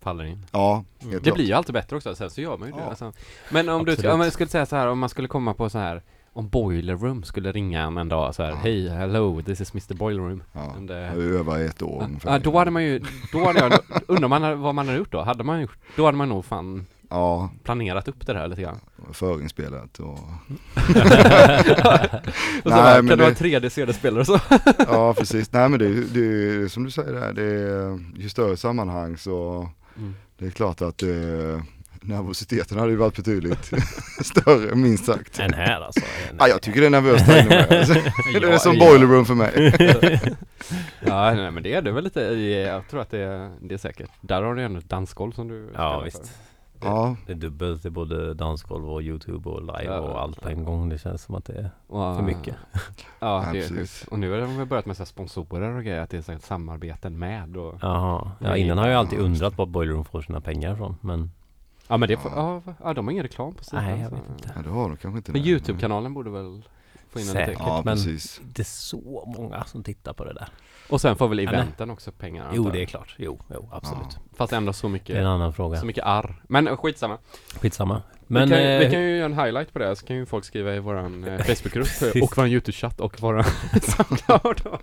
[0.00, 0.46] Faller in.
[0.52, 2.80] ja, helt Det blir ju alltid bättre också, sen så gör man ju det.
[2.80, 2.88] Ja.
[2.88, 3.12] Alltså.
[3.50, 4.12] Men om du, Absolut.
[4.12, 6.02] om jag skulle säga så här, om man skulle komma på så här
[6.32, 8.56] om Boiler Room skulle ringa en en dag så här, Ja.
[8.56, 10.42] hej, hello, this is Mr Boiler Room.
[10.52, 12.32] Ja, det- är över ett år ungefär.
[12.32, 13.00] Ja, då hade man ju,
[13.32, 13.72] då hade jag,
[14.06, 15.22] undrar man vad man hade gjort då?
[15.22, 18.80] Hade man gjort, då hade man nog fan Ja, planerat upp det där lite grann.
[19.12, 20.18] förinspelat och
[22.64, 24.40] Och så Nej, men kan du ha det- 3D CD-spelare så?
[24.78, 28.28] Ja precis, nej men det, är- det är som du säger där, det är ju
[28.28, 29.68] större sammanhang så
[29.98, 30.14] Mm.
[30.38, 31.08] det är klart att eh,
[32.00, 33.64] nervositeten hade ju varit betydligt
[34.20, 35.38] större minst sagt.
[35.38, 36.00] En här alltså.
[36.30, 37.66] En, Ja, jag tycker det är nervöst här inne.
[37.78, 37.94] Alltså,
[38.40, 38.86] Det är Ja, som ja.
[38.86, 39.72] boiler room för mig.
[41.06, 43.78] Ja, nej, men det är det väl lite, jag tror att det är, det är
[43.78, 44.10] säkert.
[44.20, 46.18] Där har du ändå ett dansgolv som du Ja visst.
[46.28, 46.86] för.
[46.88, 49.98] Ja, Det är dubbelt, det är både dansgolv och youtube och live Ja.
[50.00, 50.88] och allt på en gång.
[50.88, 52.54] Det känns som att det är Och, för mycket.
[53.20, 53.86] Ja, det är.
[54.10, 56.32] Och nu har de börjat med så här sponsorer och grejer, att det är så
[56.32, 58.30] här samarbeten med och Jaha.
[58.38, 60.96] Ja innan har jag alltid undrat var Boiler Room får sina pengar ifrån.
[61.00, 61.30] Men
[61.90, 62.62] Ja men det får, Ja.
[62.66, 63.84] ja, ja de har ingen reklam på sidan.
[63.84, 64.52] nej jag vet inte.
[64.56, 65.32] ja det har de kanske inte.
[65.32, 65.40] Men.
[65.42, 66.62] Youtube-kanalen borde väl
[67.10, 67.56] få in en Säkert.
[67.58, 68.40] Ja men- precis.
[68.44, 70.48] Det är så många som tittar på det där.
[70.88, 71.46] Och sen får väl nej.
[71.46, 73.14] eventen också pengar Jo det är klart.
[73.18, 74.18] Jo, jo absolut.
[74.36, 75.80] Fast ändå så Det är en mycket, annan fråga.
[75.80, 76.42] så mycket arr.
[76.48, 77.18] Men eh, skitsamma.
[77.60, 78.02] Skitsamma.
[78.26, 80.26] Men vi, kan, eh, vi kan ju göra en highlight på det, så kan ju
[80.26, 83.44] folk skriva i våran eh, Facebookgrupp och våran Youtube-chatt och våran
[83.82, 84.62] Soundcloud.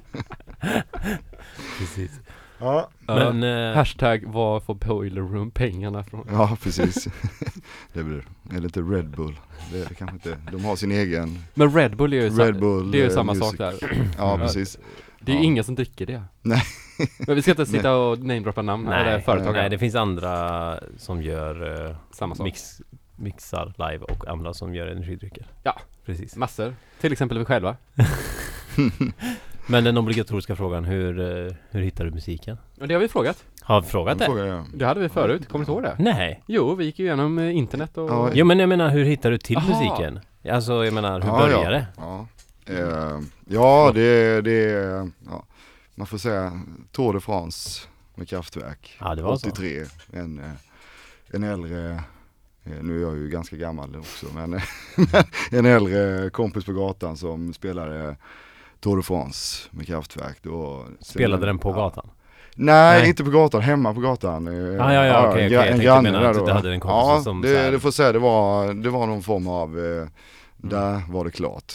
[1.80, 2.12] precis.
[2.60, 6.28] Ja, Men eh, Hashtag var får Boiler Room pengarna från?
[6.32, 7.08] ja precis.
[7.94, 9.40] det blir, eller inte Red Bull.
[9.72, 12.60] Det är kanske inte, de har sin egen Men Red Bull är ju, sa- Red
[12.60, 12.92] Bull.
[12.92, 13.48] det är ju eh, samma music.
[13.50, 13.74] sak där.
[14.18, 14.78] Ja precis.
[15.20, 15.46] Det är ju Ja.
[15.46, 16.24] ingen som dricker det.
[16.42, 16.62] Nej.
[17.28, 19.54] Men vi ska inte sitta och namedroppa namn eller nej, företag.
[19.54, 22.44] nej, det finns andra som gör eh, Samma sak.
[22.44, 22.82] mix,
[23.16, 25.46] mixar live och andra som gör energidrycker.
[25.64, 25.80] Ja.
[26.06, 26.36] Precis.
[26.36, 26.76] Massor.
[27.02, 27.76] Till exempel vi själva.
[29.70, 32.58] Men den obligatoriska frågan, hur, eh, hur hittar du musiken?
[32.80, 33.46] Och det har vi frågat.
[33.62, 34.26] Har vi frågat det?
[34.26, 34.66] frågar jag.
[34.74, 35.96] Det hade vi förut, kommer du ihåg det?
[36.00, 36.44] Nej.
[36.46, 38.10] Jo, vi gick ju igenom eh, internet och...
[38.10, 39.68] Ja, Jo men jag menar hur hittar du till Aha.
[39.68, 40.20] musiken?
[40.52, 41.70] Alltså jag menar hur Ja, börjar ja.
[41.70, 41.86] det?
[41.98, 42.28] Ja,
[42.66, 44.62] eh, ja det, det
[45.26, 45.44] ja,
[45.96, 46.62] man får säga
[46.92, 48.98] Tour de France med kraftverk.
[49.00, 49.50] Ja det var så.
[49.50, 50.52] 83, en, eh,
[51.34, 51.92] en äldre,
[52.64, 54.50] eh, nu är jag ju ganska gammal också, men
[54.96, 58.16] men en äldre kompis på gatan som spelade
[58.80, 60.38] Tour de France med kraftverk.
[60.42, 62.10] Då, Spelade den på gatan?
[62.56, 63.10] Nej, Nej.
[63.10, 64.48] inte på gatan, hemma på gatan.
[64.48, 65.50] Ah, ja, ja, okej, okej.
[65.50, 66.52] gra- Jag en granne där att då.
[66.54, 69.24] hade en kompis Ja, som det, här- det får säga, det var, det var någon
[69.24, 70.08] form av, eh,
[70.58, 71.74] där var det klart.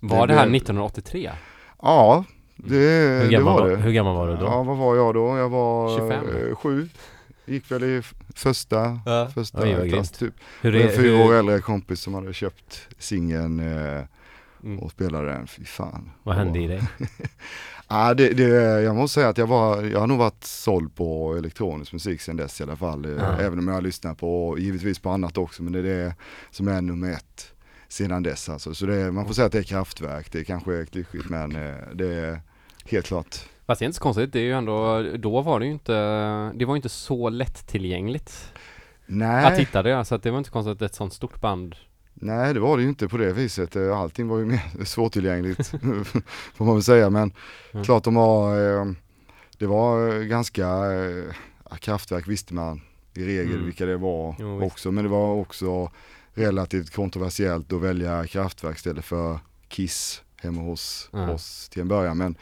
[0.00, 1.30] Var det det här blev- 1983?
[1.82, 2.24] Ja,
[2.56, 3.76] det, Hur det var var, det.
[3.76, 4.44] hur gammal var du då?
[4.44, 5.38] Ja, vad var jag då?
[5.38, 6.24] Jag var 25.
[6.48, 6.88] eh, sju.
[7.46, 8.02] Gick väl i
[8.34, 9.28] första, Ja.
[9.34, 10.34] första klass typ.
[10.60, 14.02] hur, är, en fyra år hur, äldre kompis som hade köpt singeln eh,
[14.72, 14.78] Mm.
[14.78, 15.46] och spelade den.
[15.46, 16.10] Fy fan.
[16.22, 16.74] vad hände i det?
[16.74, 16.82] dig?
[17.90, 18.44] Ja, det, det,
[18.82, 22.36] jag måste säga att jag var, jag har nog varit såld på elektronisk musik sedan
[22.36, 23.16] dess i alla fall.
[23.18, 23.38] Ja.
[23.40, 26.14] Även om jag har lyssnat på, givetvis på annat också, men det är det
[26.50, 27.52] som är nummer ett
[27.88, 28.74] sedan dess alltså.
[28.74, 31.56] Så det, är- man får säga att det är kraftverk, det kanske är klyschigt men
[31.56, 32.40] eh, det är
[32.86, 33.36] helt klart.
[33.66, 35.92] Fast det är inte så konstigt, det är ju ändå, då var det ju inte,
[36.54, 38.58] det var ju inte så lättillgängligt att
[39.06, 41.76] Nej, hitta det, så att det var inte konstigt att ett sånt stort band
[42.20, 43.76] nej det var det ju inte på det viset.
[43.76, 45.66] Eh, Allting var ju mer svårtillgängligt
[46.54, 47.10] får man väl säga.
[47.10, 47.32] Men
[47.72, 47.84] Mm.
[47.84, 48.92] klart de var, eh,
[49.58, 52.80] det var eh, ganska, eh, kraftverk visste man
[53.14, 53.64] i regel Mm.
[53.64, 54.90] vilka det var Jo, också.
[54.92, 55.90] Men det var också
[56.34, 59.38] relativt kontroversiellt att välja kraftverk istället för
[59.68, 61.28] Kiss hemma hos Mm.
[61.30, 62.18] oss till en början.
[62.18, 62.34] Men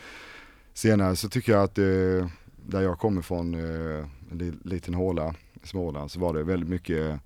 [0.74, 2.29] senare så tycker jag att eh,
[2.66, 4.09] där jag kommer från, en
[4.39, 7.20] li- liten håla i Småland, så var det väldigt mycket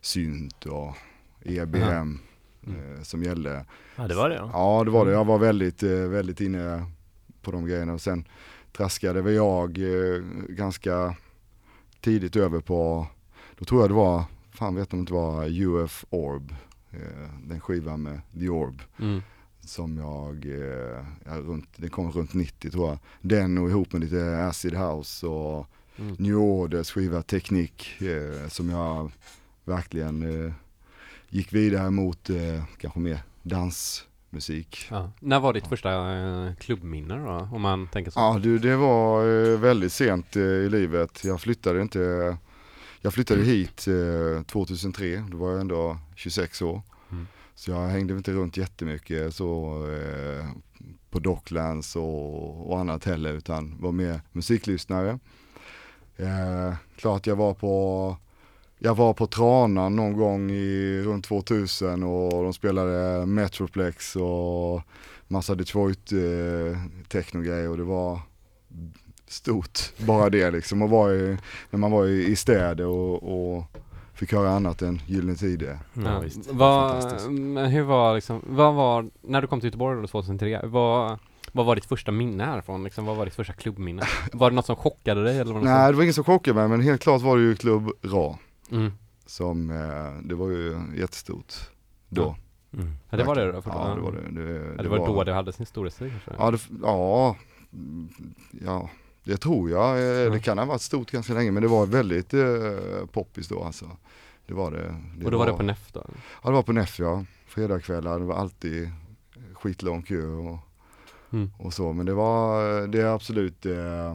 [0.00, 0.96] synt och
[1.44, 2.18] EBM
[2.66, 2.94] Mm.
[2.96, 3.64] eh, som gällde.
[3.96, 4.50] Ja det var det ja.
[4.52, 6.84] Ja det var det, jag var väldigt, eh, väldigt inne
[7.42, 8.24] på de grejerna och sen
[8.76, 11.14] traskade väl jag eh, ganska
[12.00, 13.06] tidigt över på,
[13.58, 16.54] då tror jag det var, fan vet om det inte var UF Orb,
[16.90, 18.82] eh, den skivan med The Orb.
[19.00, 19.22] Mm.
[19.60, 21.04] som jag, eh,
[21.40, 22.98] runt, det kom runt 90 tror jag.
[23.20, 25.66] Den och ihop med lite Acid House och
[25.96, 26.16] Mm.
[26.18, 29.10] New Orders skiva Teknik eh, som jag
[29.64, 30.52] verkligen eh,
[31.32, 34.86] gick vidare mot eh, kanske mer dansmusik.
[34.90, 35.12] Ja.
[35.20, 37.48] När var ditt första eh, klubbminne då?
[37.52, 38.20] Om man tänker så.
[38.20, 41.24] Ja du, det var eh, väldigt sent eh, i livet.
[41.24, 42.36] Jag flyttade inte,
[43.00, 46.82] jag flyttade hit eh, 2003, då var jag ändå 26 år.
[47.10, 47.26] Mm.
[47.54, 50.46] Så jag hängde inte runt jättemycket så eh,
[51.10, 55.18] på Docklands och, och annat heller utan var mer musiklyssnare.
[56.16, 58.16] Eh, klart jag var på
[58.84, 64.82] jag var på Tranan någon gång i runt 2000 och de spelade Metroplex och
[65.28, 66.78] massa Detroit eh,
[67.08, 68.20] technogrejer och det var
[69.26, 70.82] stort bara det liksom.
[70.82, 71.36] Och var i,
[71.70, 73.64] när man var i, i städer och, och
[74.14, 75.78] fick höra annat än Gyllene Tider.
[75.92, 76.52] Ja, visst.
[77.30, 81.18] Men hur var liksom, vad var, när du kom till Göteborg då 2003, vad,
[81.52, 82.84] vad var ditt första minne härifrån?
[82.84, 84.02] Liksom, vad var ditt första klubbminne?
[84.32, 85.52] Var det något som chockade dig eller?
[85.52, 87.42] Var det något Nej det var ingen som chockade mig men helt klart var det
[87.42, 88.92] ju Klubb Ra som, mm.
[89.26, 91.54] som, eh, det var ju jättestort
[92.08, 92.36] då.
[92.72, 92.92] Mm.
[93.10, 93.62] Ja, det var det då?
[93.64, 94.42] Ja det var det.
[94.42, 96.44] Det, Ja, det var, då det hade sin storhetstid kanske?
[96.44, 97.36] Ja, det, ja,
[97.72, 98.08] mm,
[98.64, 98.90] ja,
[99.24, 100.24] det tror jag.
[100.24, 100.32] Eh.
[100.32, 103.90] Det kan ha varit stort ganska länge men det var väldigt eh, poppis då alltså.
[104.46, 104.94] Det var det.
[105.16, 106.04] det och då var det på NEF då?
[106.42, 107.24] Ja det var på NEF ja.
[107.46, 108.90] Fredagskvällar, det var alltid
[109.54, 110.58] skitlång kö och,
[111.32, 111.50] Mm.
[111.58, 111.92] och så.
[111.92, 114.14] Men det var, det är absolut eh,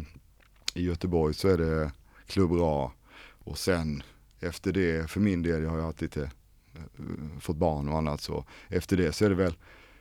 [0.74, 1.92] i Göteborg så är det
[2.28, 2.92] Klubb Ra
[3.44, 4.04] och sen
[4.40, 6.22] efter det, för min del, jag har ju haft lite,
[6.76, 9.56] eh, fått barn och annat så efter det så är det väl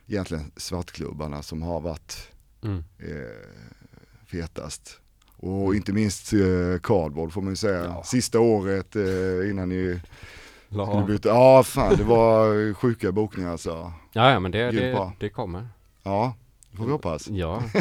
[0.07, 2.31] egentligen svartklubbarna som har varit
[2.63, 2.83] Mm.
[2.99, 3.47] eh,
[4.25, 4.99] fetast.
[5.37, 6.39] Och inte minst eh,
[6.83, 7.83] Cardboard får man ju säga.
[7.83, 8.03] Ja.
[8.03, 9.99] Sista året eh, innan ni
[10.69, 11.05] skulle Ja.
[11.07, 11.29] byta.
[11.29, 13.93] Ja fan det var sjuka bokningar alltså.
[14.13, 15.67] ja, ja men det, det, det kommer.
[16.03, 16.35] Ja,
[16.71, 17.27] det får vi hoppas.
[17.27, 17.63] Ja.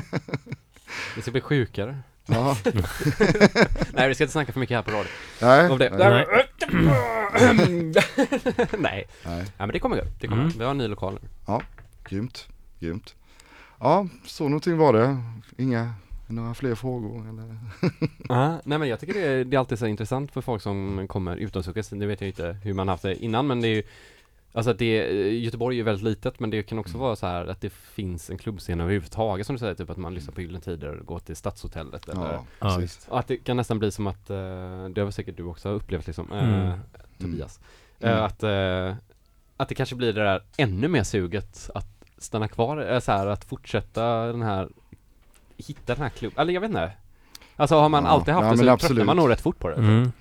[1.14, 1.98] Det ska bli sjukare.
[2.26, 2.56] Ja,
[3.92, 5.10] Nej, vi ska inte snacka för mycket här på radio.
[5.40, 5.70] nej.
[5.70, 5.90] Om det.
[5.90, 6.26] nej.
[8.78, 9.06] Nej.
[9.24, 9.44] nej.
[9.56, 10.02] Ja men det kommer gå.
[10.20, 10.42] Det kommer.
[10.42, 10.58] Mm.
[10.58, 11.28] Vi har en ny lokal nu.
[12.08, 12.48] Grymt,
[12.80, 13.14] grymt.
[13.80, 15.16] Ja, så någonting var det.
[15.58, 15.94] Inga,
[16.26, 17.56] några fler frågor eller?
[18.28, 21.06] Ja, nej men jag tycker det är, det är alltid så intressant för folk som
[21.08, 21.88] kommer utomhusåkes.
[21.88, 23.82] Det vet jag inte hur man haft det innan men det är ju
[24.56, 27.46] Alltså att det, Göteborg är ju väldigt litet men det kan också vara så här
[27.46, 30.60] att det finns en klubbscen överhuvudtaget som du säger, typ att man lyssnar på Gyllene
[30.60, 32.80] Tider och går till Stadshotellet eller Ja, Ja.
[33.08, 35.68] Och att det kan nästan bli som att, eh, det har väl säkert du också
[35.68, 36.78] upplevt liksom, eh, Mm.
[37.18, 37.60] Tobias.
[38.00, 38.14] Mm.
[38.16, 38.94] Eh, att, eh,
[39.56, 43.26] att det kanske blir det där ännu mer suget att stanna kvar, eh, så här,
[43.26, 44.68] att fortsätta den här,
[45.56, 46.92] hitta den här klubben, eller jag vet inte.
[47.56, 49.68] Alltså har man Ja, alltid haft ja, det så tröttnar man nog rätt fort på
[49.68, 49.74] det.
[49.74, 50.12] Mm.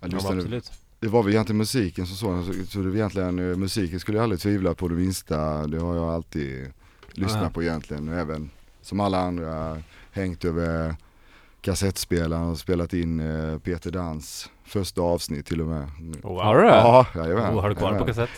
[0.00, 0.72] Ja, absolut.
[1.00, 4.18] Det var väl egentligen musiken som sådan, så, så det var egentligen, eh, musiken skulle
[4.18, 5.66] jag aldrig tvivla på det minsta.
[5.66, 6.72] Det har jag alltid
[7.12, 7.50] lyssnat Ja.
[7.50, 8.08] på egentligen.
[8.08, 8.50] Och även
[8.82, 9.82] som alla andra
[10.12, 10.96] hängt över
[11.60, 15.82] kassettspelaren och spelat in eh, Peter Dans första avsnitt till och med.
[16.22, 16.42] Oh, wow.
[16.42, 16.68] Har du det?
[16.68, 17.54] Ja, jajamän.
[17.54, 18.06] Oh, har du kvar på jajamän.
[18.14, 18.30] kassett?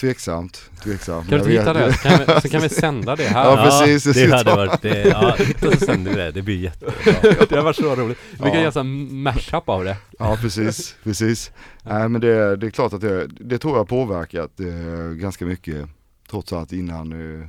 [0.00, 1.28] Tveksamt, tveksamt.
[1.28, 1.92] Kan du inte hitta det?
[1.92, 3.44] Så kan, vi, så kan vi sända det här.
[3.50, 4.32] Ja, precis, Det precis.
[4.32, 6.30] hade varit, det, ja, hitta så sänder vi det.
[6.30, 6.92] Det blir jättebra.
[7.48, 8.18] det har varit så roligt.
[8.32, 8.60] Vi kan Ja.
[8.60, 9.96] göra en mashup av det.
[10.18, 11.50] Ja precis, precis.
[11.82, 14.66] Nej men det, det är klart att det, det tror jag har påverkat eh,
[15.14, 15.88] ganska mycket
[16.30, 17.46] trots allt innan eh,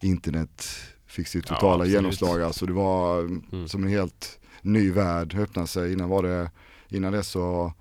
[0.00, 0.66] internet
[1.06, 1.92] fick sitt Ja, totala absolut.
[1.92, 2.42] genomslag.
[2.42, 3.68] Alltså det var mm.
[3.68, 5.92] Som en helt ny värld öppnade sig.
[5.92, 6.50] Innan var det,
[6.88, 7.72] innan dess så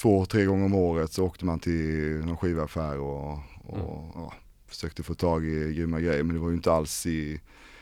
[0.00, 3.32] två, tre gånger om året så åkte man till någon skivaffär och,
[3.64, 3.86] och Mm.
[4.14, 4.32] ja,
[4.66, 6.22] försökte få tag i grymma grejer.
[6.22, 7.40] Men det var ju inte alls i,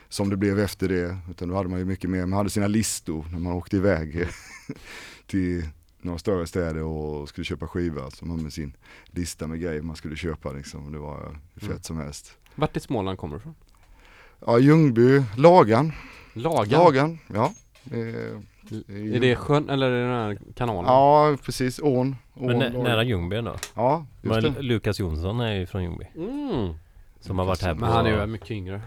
[0.09, 1.17] som det blev efter det.
[1.31, 4.29] Utan då hade man ju mycket mer, man hade sina listor när man åkte iväg
[5.27, 5.69] till
[6.01, 8.11] några större städer och skulle köpa skiva.
[8.11, 8.77] Så man med sin
[9.07, 10.93] lista med grejer man skulle köpa liksom.
[10.93, 11.83] Det var fett Mm.
[11.83, 12.37] som helst.
[12.55, 13.55] Vart i Småland kommer du ifrån?
[14.47, 15.93] Ja, Ljungby, Lagan.
[16.33, 16.69] Lagan?
[16.85, 17.53] Lagan, ja.
[17.91, 18.41] Eh,
[18.73, 20.85] Är det sjön eller är det den här kanalen?
[20.93, 21.81] Ja, precis.
[21.83, 22.17] Ån.
[22.35, 23.55] ån Men nä, nära Ljungby ändå.
[23.75, 24.63] Ja, just Men det.
[24.63, 26.07] Lukas Jonsson är ju från Ljungby.
[26.17, 26.75] Mm.
[27.21, 27.81] Som har varit här på...
[27.81, 28.81] Men han är ju mycket yngre.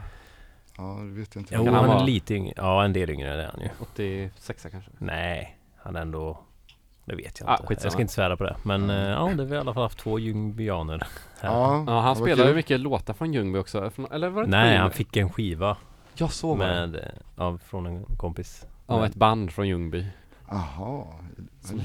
[0.77, 1.55] Ja, det vet jag inte.
[1.55, 2.53] Jo, Kan han, han är lite yngre.
[2.57, 3.69] Ja, en del yngre är han ju.
[3.79, 4.91] 86 kanske?
[4.97, 6.39] Nej, han är ändå...
[7.05, 7.67] Det vet jag Ah, inte.
[7.67, 7.85] skitsamma.
[7.85, 8.55] jag ska inte svära på det.
[8.63, 10.97] Men eh, ja, det har vi i alla fall haft två ljungbyaner
[11.41, 11.49] här.
[11.51, 12.55] Ja, Ja, han vad spelar ju kul.
[12.55, 13.89] mycket låtar från Ljungby också.
[13.89, 15.77] Från- Eller var det inte Nej, han fick en skiva
[16.15, 16.87] Ja, så var det.
[16.87, 17.01] med, eh,
[17.37, 18.65] ja, från en kompis.
[18.95, 20.05] Men- ett band från Ljungby.
[20.49, 21.03] Jaha,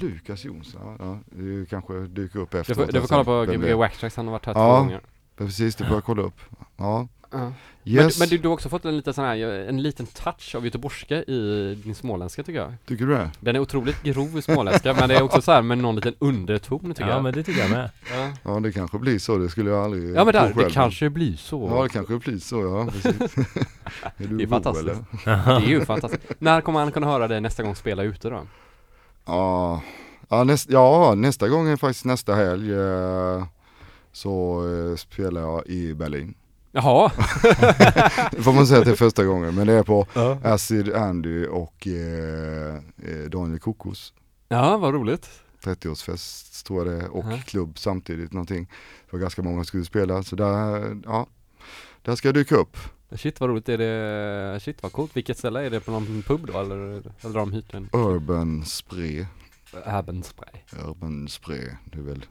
[0.00, 0.96] Lukas Jonsson.
[1.00, 2.86] Ja, ja, det kanske dyker upp Du efteråt.
[2.86, 3.74] får, du får kolla på Gbg är.
[3.74, 4.76] Waxtracks, han har varit här Ja.
[4.76, 5.00] två gånger.
[5.36, 6.40] Precis, det får jag kolla upp.
[6.76, 7.08] Ja.
[7.32, 7.52] Ja.
[7.84, 9.36] Yes, Men, men du, du har också fått en liten sån här,
[9.68, 12.74] en liten touch av göteborgska i din småländska tycker jag.
[12.86, 13.30] tycker du det?
[13.40, 16.14] Den är otroligt grov i småländska men det är också så här med någon liten
[16.18, 17.22] underton tycker Ja jag.
[17.22, 17.90] men det tycker jag med.
[18.12, 21.10] Ja, Ja det kanske blir så, det skulle jag aldrig ja men där, det kanske
[21.10, 21.70] blir så.
[21.76, 23.36] Ja det kanske blir så ja, precis.
[24.16, 25.00] är du Det är fantastiskt.
[25.24, 26.24] Det är ju fantastiskt.
[26.38, 28.46] När kommer man kunna höra dig nästa gång spela ute då?
[29.24, 29.82] Ja,
[30.28, 33.44] ja, näst, ja nästa gång är faktiskt nästa helg eh,
[34.12, 36.34] så eh, spelar jag i Berlin.
[36.72, 37.10] Jaha!
[38.32, 40.92] Det får man säga att det är första gången men det är på Ja, Acid
[40.92, 44.12] Andy och eh, eh, Daniel Kokos.
[44.48, 45.30] ja vad roligt.
[45.64, 47.38] 30-årsfest tror jag det och Ja.
[47.46, 48.64] klubb samtidigt någonting.
[49.04, 51.26] Det var ganska många som skulle spela så där, ja,
[52.02, 52.76] där ska jag dyka upp.
[53.16, 55.16] Shit vad roligt, är det, shit vad coolt.
[55.16, 58.64] Vilket ställe är det på någon pub då eller, eller har de hyrt en Urban
[58.64, 59.26] Spray,
[59.86, 60.52] Äbenspray?
[60.86, 62.24] Urban Spray, det är väl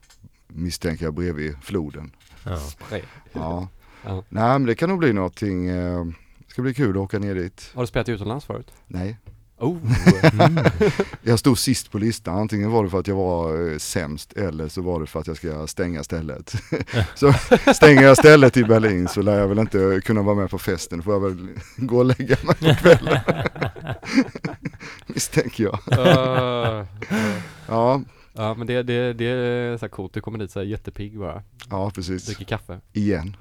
[0.48, 2.12] misstänker jag bredvid floden.
[2.46, 2.58] Ja.
[2.58, 3.02] Spray.
[3.34, 3.68] Ja.
[4.06, 4.24] Ja.
[4.30, 6.06] Nej men det kan nog bli någonting, eh,
[6.38, 7.72] det ska bli kul att åka ner dit.
[7.76, 8.72] Har du spelat utomlands förut?
[8.88, 9.18] Nej,
[9.62, 9.78] Oh!
[10.34, 10.66] Mm.
[11.24, 14.68] jag stod sist på listan, antingen var det för att jag var eh, sämst eller
[14.68, 16.56] så var det för att jag ska stänga stället.
[17.16, 17.34] så
[17.74, 21.04] stänger jag stället i Berlin så lär jag väl inte kunna vara med på festen,
[21.04, 21.48] får jag väl
[21.78, 23.20] gå och lägga mig på kvällen.
[25.08, 25.80] Misstänker jag.
[26.00, 26.86] Uh,
[27.68, 28.02] Ja,
[28.34, 31.20] ja men det, det, det är så här coolt, du kommer dit så här jättepigg
[31.20, 32.26] bara, ja precis.
[32.26, 32.80] dricker kaffe.
[32.94, 33.36] Igen.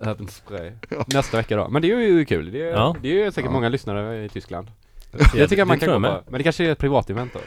[0.00, 0.72] Äbenspray.
[1.06, 1.68] Nästa vecka då.
[1.68, 2.96] Men det är ju kul, det är, Ja.
[3.02, 3.52] det är säkert Ja.
[3.52, 4.70] många lyssnare i Tyskland.
[5.10, 6.22] Ja, Jag tycker man det kan gå jag på, med.
[6.28, 7.40] men det kanske är ett privat-event då?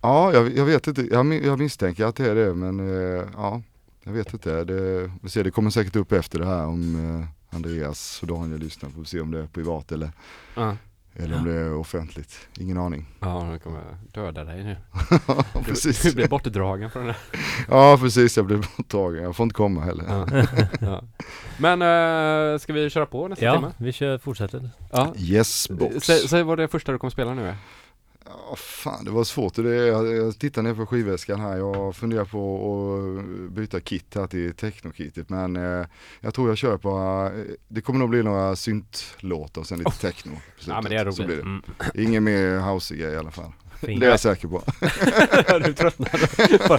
[0.00, 3.26] Ja, jag, jag vet inte, jag, mi- jag misstänker att det är det men eh,
[3.36, 3.62] ja,
[4.02, 4.64] jag vet inte.
[4.64, 7.18] Det, vi ser, det kommer säkert upp efter det här om
[7.50, 10.10] eh, Andreas och Daniel lyssnar, får vi se om det är privat eller,
[10.54, 10.76] Ja.
[11.18, 12.48] Eller om det är offentligt.
[12.58, 13.06] Ingen aning.
[13.20, 13.80] Ja, jag kommer
[14.14, 14.76] döda dig nu.
[15.26, 16.02] Ja, Du, precis.
[16.02, 17.16] du blir bortdragen från det.
[17.68, 18.36] Ja, precis.
[18.36, 19.22] Jag blev borttagen.
[19.22, 20.04] Jag får inte komma heller.
[20.08, 20.46] Ja.
[20.80, 21.02] ja.
[21.58, 21.82] Men
[22.52, 23.72] äh, ska vi köra på nästa Ja, timme?
[23.76, 24.70] vi kör, fortsätter.
[24.92, 25.12] Ja.
[25.16, 26.06] Yes box.
[26.06, 27.56] Säg, säg vad det första du kommer spela nu är.
[28.28, 29.54] Ja, fan det var svårt.
[29.54, 31.56] Det, jag, tittar ner på skivväskan här.
[31.56, 32.38] Jag funderar på
[33.18, 35.28] att byta kit här till techno-kittet.
[35.28, 35.86] Men eh,
[36.20, 36.90] jag tror jag kör på,
[37.34, 40.32] eh, det kommer nog bli några syntlåtar och sen lite techno.
[40.32, 40.38] Oh.
[40.66, 41.26] Ja men det är roligt.
[41.26, 41.42] blir det.
[41.42, 41.62] Mm.
[41.94, 43.52] Ingen mer house i alla fall.
[43.80, 44.00] Fint.
[44.00, 44.62] Det är jag säker på.
[45.66, 46.26] du tröttnade
[46.58, 46.78] på,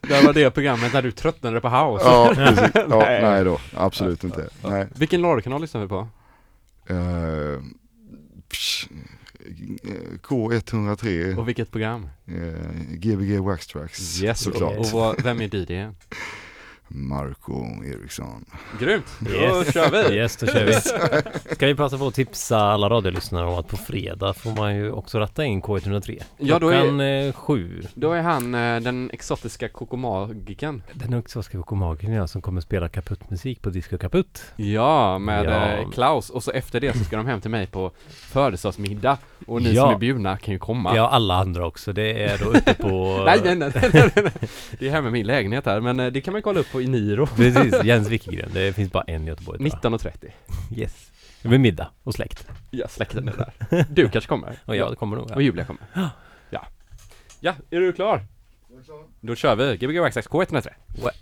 [0.00, 2.04] Det var det programmet när du tröttnade på house.
[2.04, 2.70] Ja, precis.
[2.74, 3.22] Ja, Nej.
[3.22, 3.44] nej.
[3.44, 4.48] då, absolut inte.
[4.64, 4.86] Nej.
[4.94, 6.08] Vilken radiokanal lyssnar vi på?
[8.48, 8.96] Psh, eh,
[10.22, 12.08] K103, Och vilket program?
[12.26, 14.78] eh, Gbg Wax Tracks Yes, såklart.
[14.78, 15.94] och, vad, vem är DJn?
[16.92, 18.44] Marco Eriksson.
[18.80, 19.06] Grymt!
[19.18, 19.74] Då Yes.
[19.74, 20.14] kör vi!
[20.16, 20.74] Yes, då kör vi.
[21.54, 24.90] Ska vi passa på att tipsa alla radiolyssnare om att på fredag får man ju
[24.92, 26.22] också ratta in K103.
[26.38, 27.82] Ja, då är- Klockan eh, sju.
[27.94, 30.82] Då är han eh, den exotiska kokomagiken.
[30.92, 34.42] Den exotiska kokomagen ja, som kommer spela kaputtmusik på Disco Kaputt.
[34.56, 35.66] Ja, med Ja.
[35.68, 36.30] eh, Klaus.
[36.30, 39.18] Och så efter det så ska de hem till mig på födelsedagsmiddag.
[39.46, 39.82] Och ni Ja.
[39.82, 40.96] som är bjudna kan ju komma.
[40.96, 41.92] Ja, alla andra också.
[41.92, 43.22] Det är då uppe på...
[43.26, 44.32] Nej, nej, nej, nej, nej.
[44.78, 46.80] Det är hemma i min lägenhet här, men eh, det kan man kolla upp på
[46.82, 47.26] Iniro.
[47.36, 48.50] Precis, Jens Wikegren.
[48.54, 50.00] Det finns bara en i Göteborg tror jag.
[50.00, 50.30] 19.30.
[50.80, 51.10] Yes.
[51.42, 52.46] Det blir middag och släkt.
[52.70, 53.32] Ja, släkten är
[53.70, 53.84] där.
[53.90, 54.58] Du kanske kommer?
[54.64, 55.24] Och jag kommer nog.
[55.24, 55.40] Och Ja.
[55.40, 55.82] Julia kommer.
[55.94, 56.10] Ja.
[57.42, 58.20] Ja, är du klar?
[59.20, 59.76] Då kör vi.
[59.76, 60.68] Gbg Waxax K103.
[61.02, 61.12] Woo!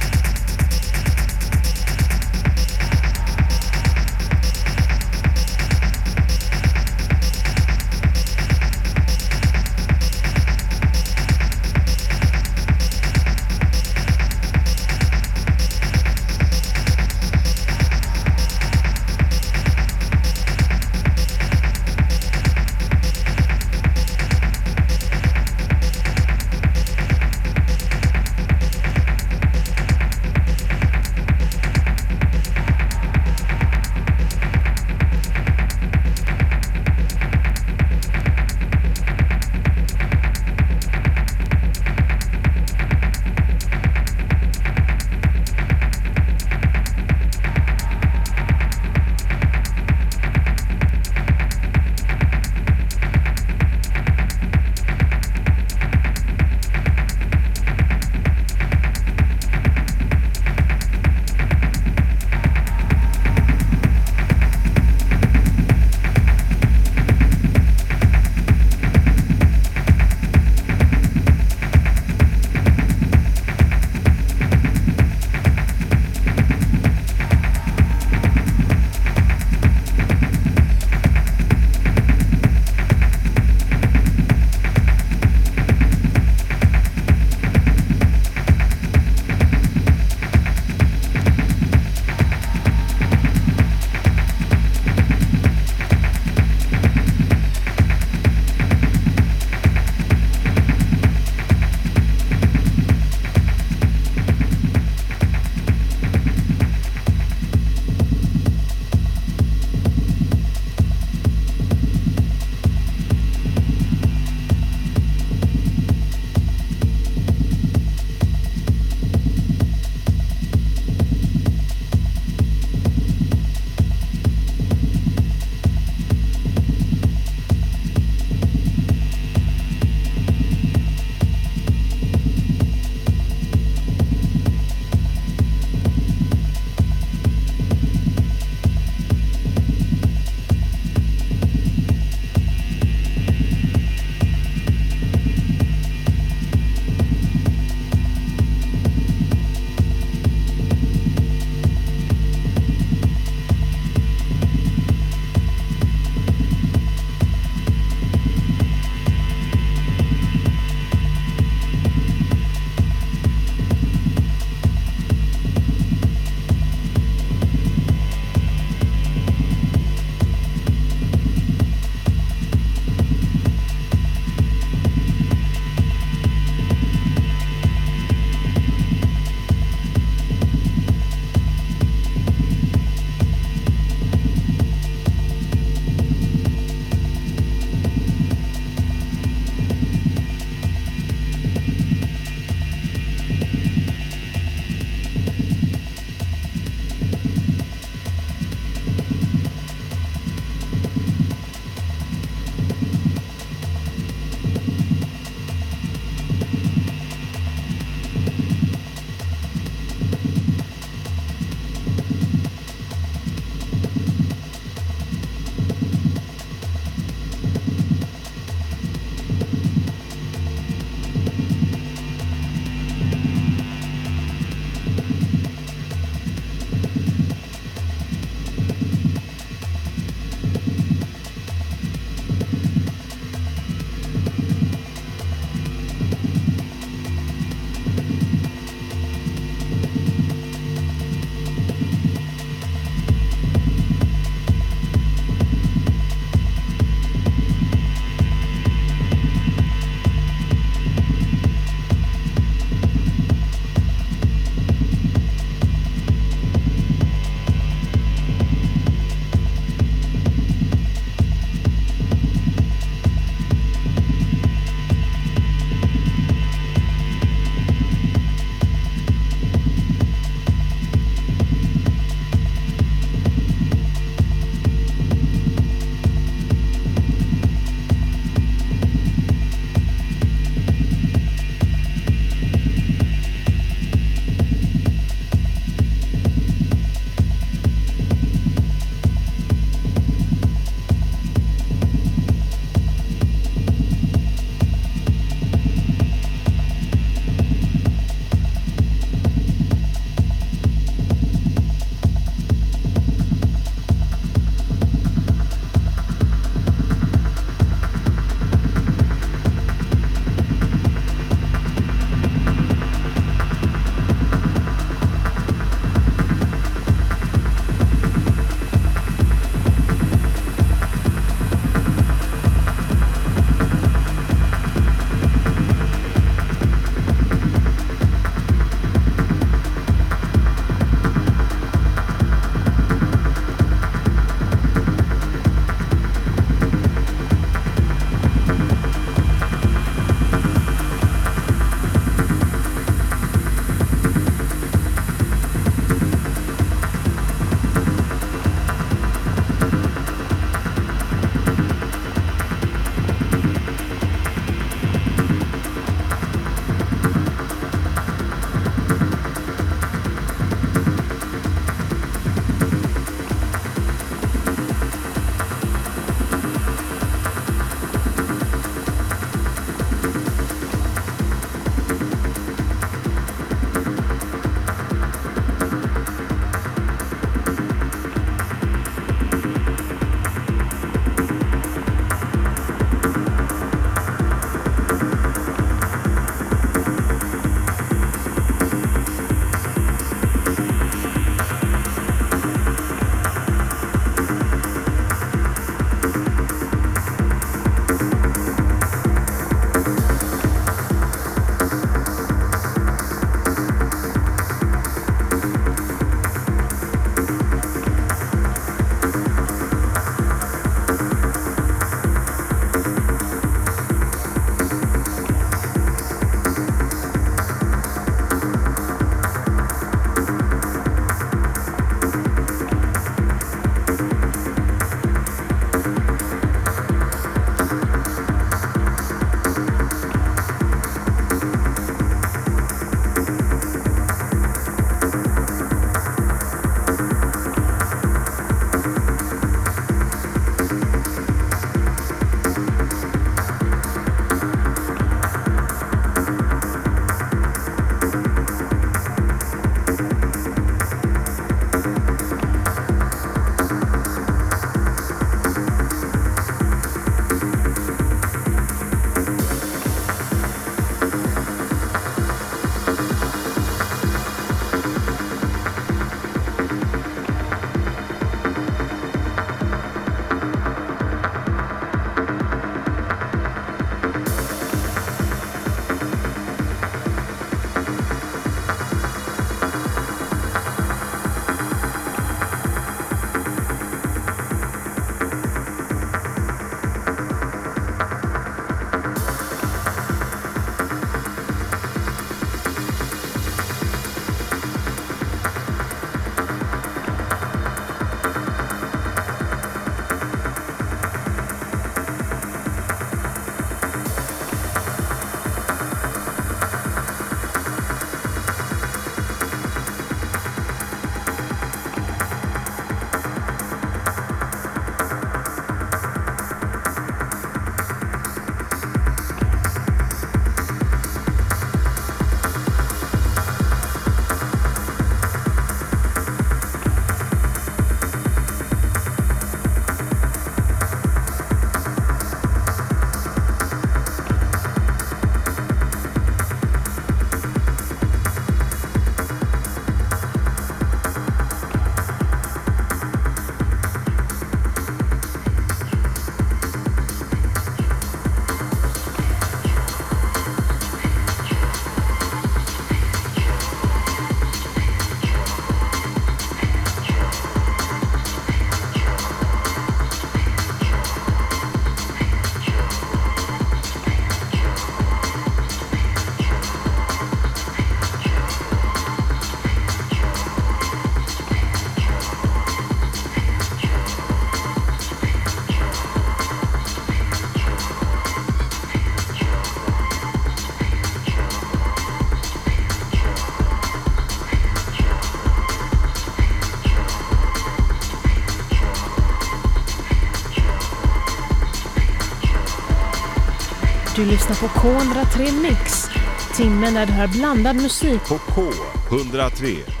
[594.21, 596.09] Du lyssnar på K103 Mix.
[596.55, 598.21] Timmen när du hör blandad musik.
[598.27, 600.00] På K103.